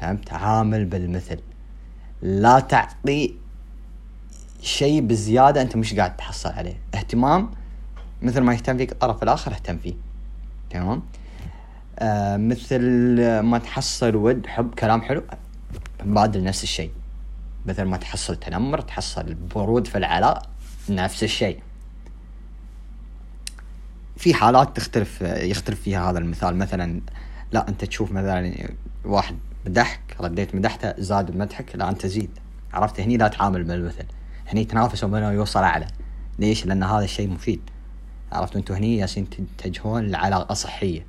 فهمت؟ 0.00 0.28
تعامل 0.28 0.84
بالمثل. 0.84 1.38
لا 2.22 2.60
تعطي 2.60 3.34
شيء 4.62 5.00
بزيادة 5.00 5.62
أنت 5.62 5.76
مش 5.76 5.94
قاعد 5.94 6.16
تحصل 6.16 6.48
عليه. 6.48 6.76
اهتمام 6.94 7.50
مثل 8.22 8.40
ما 8.40 8.54
يهتم 8.54 8.76
فيك 8.76 8.92
الطرف 8.92 9.22
الآخر 9.22 9.52
اهتم 9.52 9.78
فيه. 9.78 9.94
تمام؟ 10.70 11.02
آه 11.98 12.36
مثل 12.36 12.80
ما 13.40 13.58
تحصل 13.58 14.16
ود 14.16 14.46
حب 14.46 14.74
كلام 14.74 15.02
حلو 15.02 15.22
بادل 16.04 16.44
نفس 16.44 16.62
الشيء. 16.62 16.90
مثل 17.66 17.82
ما 17.82 17.96
تحصل 17.96 18.36
تنمر 18.36 18.80
تحصل 18.80 19.34
برود 19.34 19.86
في 19.86 19.98
العلاء 19.98 20.42
نفس 20.90 21.22
الشيء. 21.22 21.60
في 24.18 24.34
حالات 24.34 24.76
تختلف 24.76 25.20
يختلف 25.22 25.80
فيها 25.80 26.10
هذا 26.10 26.18
المثال. 26.18 26.56
مثلا 26.56 27.00
لا 27.52 27.68
أنت 27.68 27.84
تشوف 27.84 28.12
مثلا 28.12 28.68
واحد 29.04 29.36
مدحك 29.66 30.16
رديت 30.20 30.54
مدحته 30.54 30.94
زاد 30.98 31.30
بمدحك 31.30 31.76
لا 31.76 31.88
أنت 31.88 32.06
زيد. 32.06 32.30
عرفت؟ 32.72 33.00
هني 33.00 33.16
لا 33.16 33.28
تعامل 33.28 33.64
بالمثل 33.64 34.04
هني 34.48 34.64
تنافسوا 34.64 35.08
بينه 35.08 35.30
يوصل 35.30 35.62
أعلى. 35.62 35.86
ليش؟ 36.38 36.66
لأن 36.66 36.82
هذا 36.82 37.04
الشيء 37.04 37.30
مفيد. 37.30 37.60
عرفت؟ 38.32 38.56
أنتم 38.56 38.74
هني 38.74 38.96
ياسين 38.96 39.26
تتجهون 39.58 40.06
لعلاقة 40.06 40.54
صحية. 40.54 41.06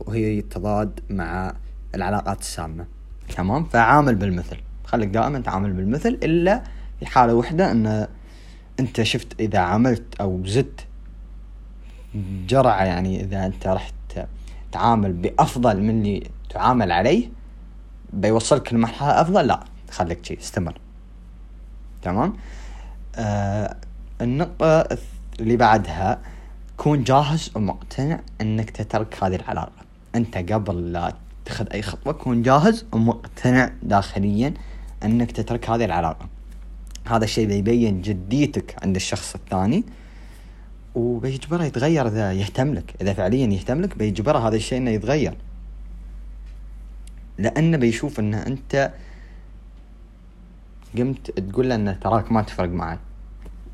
وهي 0.00 0.42
تضاد 0.42 1.00
مع 1.10 1.54
العلاقات 1.94 2.40
السامة. 2.40 2.86
تمام؟ 3.36 3.64
فعامل 3.64 4.14
بالمثل. 4.14 4.56
خليك 4.84 5.08
دائما 5.08 5.40
تعامل 5.40 5.72
بالمثل 5.72 6.08
إلا 6.08 6.62
في 7.00 7.06
حالة 7.06 7.34
واحدة 7.34 7.70
إن 7.70 8.06
أنت 8.80 9.02
شفت 9.02 9.40
إذا 9.40 9.58
عملت 9.58 10.20
أو 10.20 10.46
زدت 10.46 10.86
جرعة 12.46 12.84
يعني 12.84 13.20
إذا 13.20 13.46
أنت 13.46 13.66
رحت 13.66 13.94
تعامل 14.72 15.12
بأفضل 15.12 15.82
من 15.82 15.90
اللي 15.90 16.30
تعامل 16.50 16.92
عليه 16.92 17.28
بيوصلك 18.12 18.72
لمرحلة 18.72 19.20
أفضل؟ 19.20 19.46
لا 19.46 19.60
خليك 19.90 20.24
شي 20.24 20.38
استمر. 20.40 20.78
تمام؟ 22.02 22.36
آه 23.16 23.76
النقطة 24.20 24.98
اللي 25.40 25.56
بعدها 25.56 26.18
كون 26.76 27.04
جاهز 27.04 27.50
ومقتنع 27.54 28.20
إنك 28.40 28.70
تترك 28.70 29.24
هذه 29.24 29.34
العلاقة. 29.34 29.82
أنت 30.14 30.52
قبل 30.52 30.92
لا 30.92 31.14
تأخذ 31.44 31.66
أي 31.72 31.82
خطوة 31.82 32.12
كون 32.12 32.42
جاهز 32.42 32.86
ومقتنع 32.92 33.70
داخليا 33.82 34.54
إنك 35.04 35.32
تترك 35.32 35.70
هذه 35.70 35.84
العلاقة. 35.84 36.28
هذا 37.06 37.24
الشيء 37.24 37.46
بيبين 37.46 38.02
جديتك 38.02 38.76
عند 38.82 38.96
الشخص 38.96 39.34
الثاني. 39.34 39.84
وبيجبره 40.94 41.64
يتغير 41.64 42.06
إذا 42.08 42.32
يهتم 42.32 42.74
لك. 42.74 42.94
إذا 43.00 43.12
فعليا 43.12 43.46
يهتم 43.46 43.80
لك 43.80 43.98
بيجبره 43.98 44.48
هذا 44.48 44.56
الشيء 44.56 44.78
إنه 44.78 44.90
يتغير. 44.90 45.34
لأنه 47.38 47.76
بيشوف 47.76 48.20
ان 48.20 48.34
أنت 48.34 48.92
قمت 50.98 51.30
تقول 51.30 51.68
له 51.68 51.74
انه 51.74 51.92
تراك 51.92 52.32
ما 52.32 52.42
تفرق 52.42 52.68
معي 52.68 52.98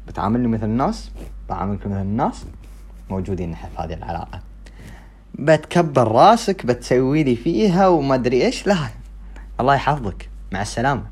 بتعاملني 0.08 0.48
مثل 0.48 0.64
الناس 0.64 1.10
بعاملك 1.48 1.86
مثل 1.86 2.00
الناس 2.00 2.44
موجودين 3.10 3.54
في 3.54 3.66
هذه 3.76 3.94
العلاقة. 3.94 4.40
بتكبر 5.34 6.12
راسك 6.12 6.66
بتسوي 6.66 7.22
لي 7.22 7.36
فيها 7.36 7.88
وما 7.88 8.14
أدري 8.14 8.46
إيش. 8.46 8.66
لا 8.66 8.76
الله 9.60 9.74
يحفظك. 9.74 10.28
مع 10.52 10.62
السلامة. 10.62 11.04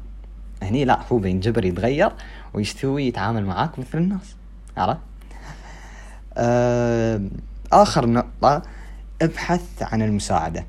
هني 0.62 0.85
لا 0.85 1.01
هو 1.12 1.19
بينجبر 1.19 1.64
يتغير 1.64 2.12
ويستوي 2.55 3.07
يتعامل 3.07 3.45
معاك 3.47 3.79
مثل 3.79 3.99
الناس. 3.99 4.37
عرفت؟ 4.77 5.01
آه 6.37 7.20
آخر 7.72 8.07
نقطة 8.07 8.62
ابحث 9.22 9.83
عن 9.83 10.03
المساعدة. 10.03 10.64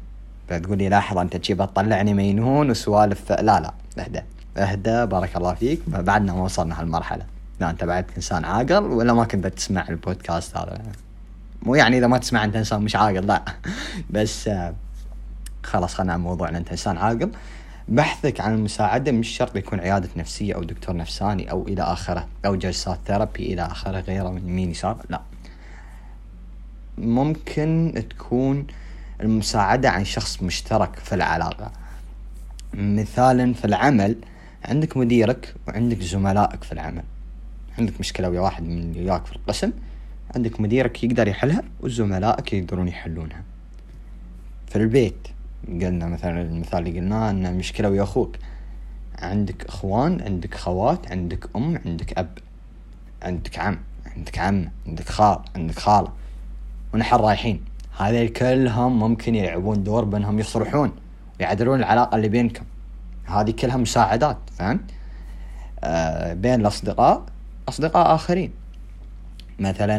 فتقول 0.50 0.78
لي 0.78 0.90
لاحظ 0.90 1.18
أنت 1.18 1.38
تجيب 1.38 1.58
تطلعني 1.58 2.14
مينون 2.14 2.70
وسوالف. 2.70 3.32
لا 3.32 3.42
لا 3.42 3.74
اهدى. 4.00 4.22
اهدى 4.58 5.06
بارك 5.06 5.38
الله 5.38 5.54
فيك. 5.54 5.82
بعدنا 5.88 6.34
ما 6.34 6.44
وصلنا 6.44 6.82
هالمرحلة. 6.82 7.26
لا 7.60 7.70
أنت 7.70 7.84
بعد 7.84 8.06
إنسان 8.18 8.46
عاقل 8.46 8.84
ولا 8.84 9.14
ما 9.14 9.26
كنت 9.26 9.48
تسمع 9.48 9.86
البودكاست 9.90 10.58
هذا. 10.58 10.82
مو 11.64 11.76
يعني 11.76 11.98
إذا 11.98 12.08
ما 12.08 12.18
تسمع 12.18 12.44
أنت 12.44 12.56
إنسان 12.56 12.82
مش 12.82 12.96
عاقل 12.96 13.28
لا. 13.28 13.42
بس 14.10 14.48
آه 14.48 14.74
خلاص 15.64 15.94
خلينا 15.94 16.14
عن 16.14 16.20
موضوعنا. 16.20 16.58
أنت 16.58 16.72
إنسان 16.72 16.98
عاقل. 16.98 17.32
بحثك 17.88 18.42
عن 18.42 18.54
المساعدة 18.54 19.12
مش 19.12 19.30
شرط 19.30 19.56
يكون 19.56 19.80
عيادة 19.80 20.10
نفسية 20.16 20.56
أو 20.56 20.64
دكتور 20.64 20.96
نفساني 20.96 21.52
أو 21.52 21.68
إلى 21.68 21.82
آخره 21.82 22.28
أو 22.46 22.56
جلسات 22.56 23.00
ثيرابي 23.08 23.54
إلى 23.54 23.62
آخره 23.62 24.00
غيره 24.00 24.30
من 24.30 24.50
يمين 24.50 24.72
يسار 24.72 24.98
لا. 25.10 25.22
ممكن 26.98 28.04
تكون 28.10 28.68
المساعدة 29.22 29.90
عن 29.90 30.06
شخص 30.06 30.44
مشترك 30.44 30.96
في 30.96 31.16
العلاقة. 31.16 31.72
مثالا 32.74 33.54
في 33.54 33.66
العمل 33.66 34.16
عندك 34.66 34.98
مديرك 34.98 35.56
وعندك 35.68 36.02
زملائك 36.02 36.64
في 36.64 36.72
العمل. 36.72 37.04
عندك 37.80 38.00
مشكلة 38.00 38.30
ويا 38.30 38.42
واحد 38.42 38.64
من 38.64 38.98
وياك 38.98 39.26
في 39.26 39.36
القسم 39.36 39.72
عندك 40.36 40.60
مديرك 40.60 41.04
يقدر 41.04 41.28
يحلها 41.28 41.64
وزملائك 41.82 42.54
يقدرون 42.54 42.88
يحلونها. 42.88 43.44
في 44.68 44.76
البيت 44.76 45.28
قلنا 45.68 46.08
مثلا 46.08 46.42
المثال 46.42 46.88
اللي 46.88 47.00
قلناه 47.00 47.30
إن 47.30 47.58
مشكلة 47.58 47.90
ويا 47.90 48.04
أخوك. 48.04 48.36
عندك 49.20 49.66
إخوان 49.66 50.22
عندك 50.22 50.56
خوات 50.56 51.12
عندك 51.12 51.50
أم 51.56 51.80
عندك 51.86 52.18
أب. 52.18 52.38
عندك 53.24 53.60
عم 53.60 53.78
عندك 54.16 54.40
عم 54.40 54.70
عندك 54.88 55.10
خال 55.10 55.40
عندك 55.56 55.80
خالة. 55.80 56.14
ونحن 56.94 57.16
رايحين. 57.16 57.62
هذول 57.98 58.28
كلهم 58.28 59.00
ممكن 59.00 59.36
يلعبون 59.36 59.84
دور 59.84 60.06
بأنهم 60.06 60.40
يصلحون 60.40 60.92
ويعدلون 61.40 61.80
العلاقة 61.80 62.16
اللي 62.16 62.30
بينكم. 62.30 62.66
هذه 63.26 63.52
كلها 63.52 63.78
مساعدات 63.78 64.38
فهمت؟ 64.58 64.82
آه 65.84 66.34
بين 66.34 66.62
الأصدقاء 66.62 67.26
أصدقاء 67.70 68.16
آخرين. 68.16 68.52
مثلا 69.60 69.96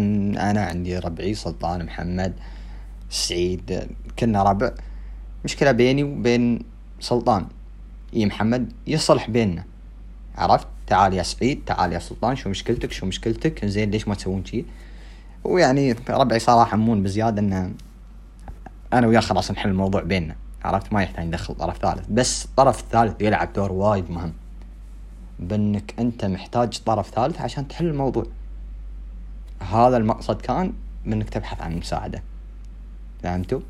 أنا 0.50 0.64
عندي 0.64 0.98
ربعي 0.98 1.34
سلطان 1.34 1.84
محمد 1.84 2.32
سعيد 3.10 3.88
كنا 4.18 4.42
ربع. 4.42 4.70
مشكلة 5.44 5.72
بيني 5.72 6.02
وبين 6.02 6.62
سلطان. 7.00 7.46
إي 8.14 8.26
محمد 8.26 8.72
يصلح 8.86 9.30
بيننا. 9.30 9.64
عرفت؟ 10.36 10.66
تعال 10.86 11.14
يا 11.14 11.22
سعيد 11.22 11.62
تعال 11.66 11.92
يا 11.92 11.98
سلطان 11.98 12.36
شو 12.36 12.48
مشكلتك؟ 12.48 12.92
شو 12.92 13.06
مشكلتك؟ 13.06 13.64
زين 13.64 13.90
ليش 13.90 14.08
ما 14.08 14.14
تسوون 14.14 14.44
شي؟ 14.44 14.64
ويعني 15.44 15.92
ربعي 16.10 16.38
صراحة 16.38 16.76
مون 16.76 17.02
بزيادة 17.02 17.40
إنه 17.40 17.74
أنا 18.92 19.06
وياه 19.06 19.20
خلاص 19.20 19.50
نحل 19.50 19.68
الموضوع 19.68 20.02
بيننا 20.02 20.36
عرفت؟ 20.64 20.92
ما 20.92 21.02
يحتاج 21.02 21.26
ندخل 21.26 21.54
طرف 21.54 21.78
ثالث. 21.78 22.06
بس 22.10 22.44
الطرف 22.44 22.80
الثالث 22.80 23.22
يلعب 23.22 23.52
دور 23.52 23.72
وايد 23.72 24.10
مهم. 24.10 24.32
بإنك 25.38 25.94
أنت 25.98 26.24
محتاج 26.24 26.78
طرف 26.86 27.10
ثالث 27.10 27.40
عشان 27.40 27.68
تحل 27.68 27.86
الموضوع. 27.86 28.24
هذا 29.60 29.96
المقصد 29.96 30.40
كان 30.40 30.72
بإنك 31.06 31.30
تبحث 31.30 31.60
عن 31.60 31.76
مساعدة. 31.76 32.22
فهمتوا؟ 33.22 33.60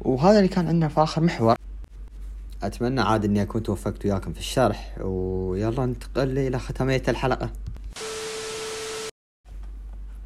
وهذا 0.00 0.38
اللي 0.38 0.48
كان 0.48 0.66
عندنا 0.66 0.88
في 0.88 1.02
آخر 1.02 1.22
محور. 1.22 1.56
أتمنى 2.62 3.00
عاد 3.00 3.24
إني 3.24 3.42
أكون 3.42 3.62
توفقت 3.62 4.06
وياكم 4.06 4.32
في 4.32 4.38
الشرح 4.38 4.94
ويلا 5.00 5.86
ننتقل 5.86 6.38
إلى 6.38 6.58
ختامية 6.58 7.02
الحلقة. 7.08 7.50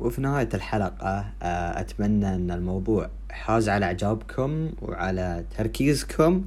وفي 0.00 0.20
نهاية 0.20 0.48
الحلقة 0.54 1.24
آه، 1.42 1.80
أتمنى 1.80 2.34
أن 2.34 2.50
الموضوع 2.50 3.10
حاز 3.30 3.68
على 3.68 3.86
إعجابكم 3.86 4.70
وعلى 4.82 5.44
تركيزكم 5.58 6.44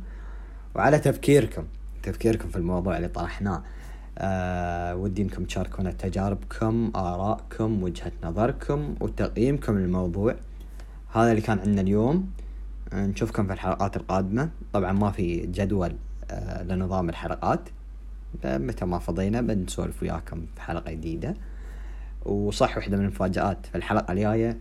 وعلى 0.76 1.00
تفكيركم 1.00 1.64
تفكيركم 2.04 2.50
في 2.50 2.56
الموضوع 2.56 2.98
اللي 2.98 3.08
طرحناه. 3.08 3.64
أه 4.18 4.96
ودي 4.96 5.22
أنكم 5.22 5.44
تشاركونا 5.44 5.92
تجاربكم 5.92 6.92
آرائكم 6.96 7.84
وجهة 7.84 8.12
نظركم 8.24 8.96
وتقييمكم 9.02 9.78
للموضوع. 9.78 10.36
هذا 11.14 11.32
اللي 11.32 11.42
كان 11.42 11.60
عندنا 11.60 11.82
اليوم. 11.82 12.32
نشوفكم 12.94 13.48
في 13.48 13.54
الحلقات 13.54 13.98
القادمة. 13.98 14.50
طبعا 14.74 14.92
ما 14.92 15.12
في 15.12 15.38
جدول 15.38 15.96
أه 16.32 16.64
لنظام 16.64 17.10
الحلقات. 17.10 17.70
متى 18.46 18.86
ما 18.86 19.00
فضينا 19.00 19.42
بنسولف 19.42 20.04
وياكم 20.04 20.46
في 20.56 20.62
حلقة 20.62 20.92
جديدة. 20.92 21.34
وصح 22.28 22.78
واحدة 22.78 22.98
من 22.98 23.04
المفاجآت 23.04 23.66
في 23.66 23.76
الحلقة 23.76 24.12
الجاية 24.13 24.58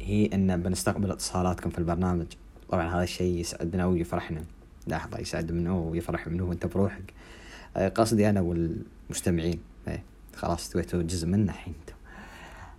هي 0.00 0.26
إن 0.34 0.62
بنستقبل 0.62 1.10
اتصالاتكم 1.10 1.70
في 1.70 1.78
البرنامج. 1.78 2.26
طبعا 2.68 2.94
هذا 2.94 3.02
الشيء 3.02 3.38
يسعدنا 3.38 3.86
ويفرحنا. 3.86 4.42
لحظة 4.86 5.18
يسعد 5.18 5.52
منه 5.52 5.78
ويفرح 5.78 6.28
منه 6.28 6.44
وأنت 6.44 6.66
بروحك. 6.66 7.12
قصدي 7.94 8.30
أنا 8.30 8.40
والمستمعين. 8.40 9.60
إيه 9.88 10.02
خلاص 10.36 10.60
استويتوا 10.60 11.02
جزء 11.02 11.28
منا 11.28 11.52
الحين. 11.52 11.74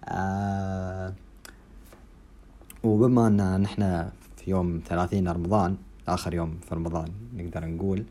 آه 0.06 1.13
وبما 2.84 3.27
أن 3.27 3.62
نحن 3.62 4.10
في 4.38 4.51
يوم 4.51 4.82
ثلاثين 4.88 5.27
رمضان 5.27 5.77
آخر 6.08 6.34
يوم 6.34 6.60
في 6.69 6.75
رمضان 6.75 7.08
نقدر 7.38 7.65
نقول 7.65 8.03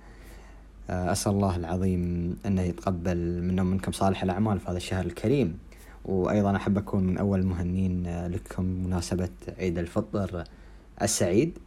آه 0.90 1.12
أسأل 1.12 1.32
الله 1.32 1.56
العظيم 1.56 2.36
إنه 2.46 2.62
يتقبل 2.62 3.42
منا 3.42 3.62
ومنكم 3.62 3.92
صالح 3.92 4.22
الأعمال 4.22 4.60
في 4.60 4.70
هذا 4.70 4.76
الشهر 4.76 5.04
الكريم. 5.04 5.58
وأيضا 6.04 6.56
أحب 6.56 6.78
أكون 6.78 7.04
من 7.04 7.18
أول 7.18 7.40
المهنين 7.40 8.26
لكم 8.26 8.64
مناسبة 8.64 9.28
عيد 9.58 9.78
الفطر 9.78 10.44
السعيد. 11.02 11.58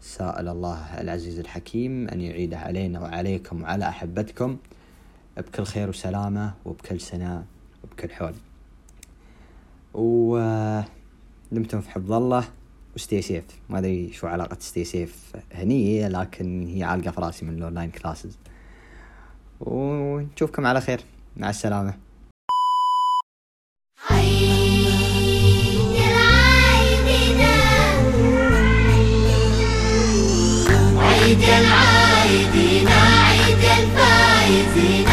سائل 0.00 0.48
الله 0.48 1.00
العزيز 1.00 1.38
الحكيم 1.38 2.08
أن 2.08 2.20
يعيده 2.20 2.58
علينا 2.58 3.00
وعليكم 3.00 3.62
وعلى 3.62 3.88
أحبتكم. 3.88 4.56
بكل 5.36 5.64
خير 5.64 5.88
وسلامة 5.88 6.54
وبكل 6.64 7.00
سنة 7.00 7.44
وبكل 7.84 8.10
حول. 8.10 8.34
ودمتم 9.94 11.80
في 11.80 11.90
حفظ 11.90 12.12
الله. 12.12 12.44
و 12.96 13.01
stay 13.01 13.22
safe 13.22 13.44
ما 13.68 13.78
أدري 13.78 14.12
شو 14.12 14.26
علاقة 14.26 14.56
stay 14.60 14.84
safe 14.84 15.36
هني 15.52 16.08
لكن 16.08 16.66
هي 16.66 16.82
عالقة 16.82 17.10
في 17.10 17.20
رأسي 17.20 17.44
من 17.44 17.58
ال 17.58 17.63
online 17.63 17.90
classes. 17.90 18.38
ونشوفكم 19.60 20.66
على 20.66 20.80
خير. 20.80 21.00
مع 21.36 21.50
السلامة. 21.50 22.09
عيد 31.30 31.42
العايدين 31.42 32.88
عيد 32.88 33.64
الفايزين 33.78 35.09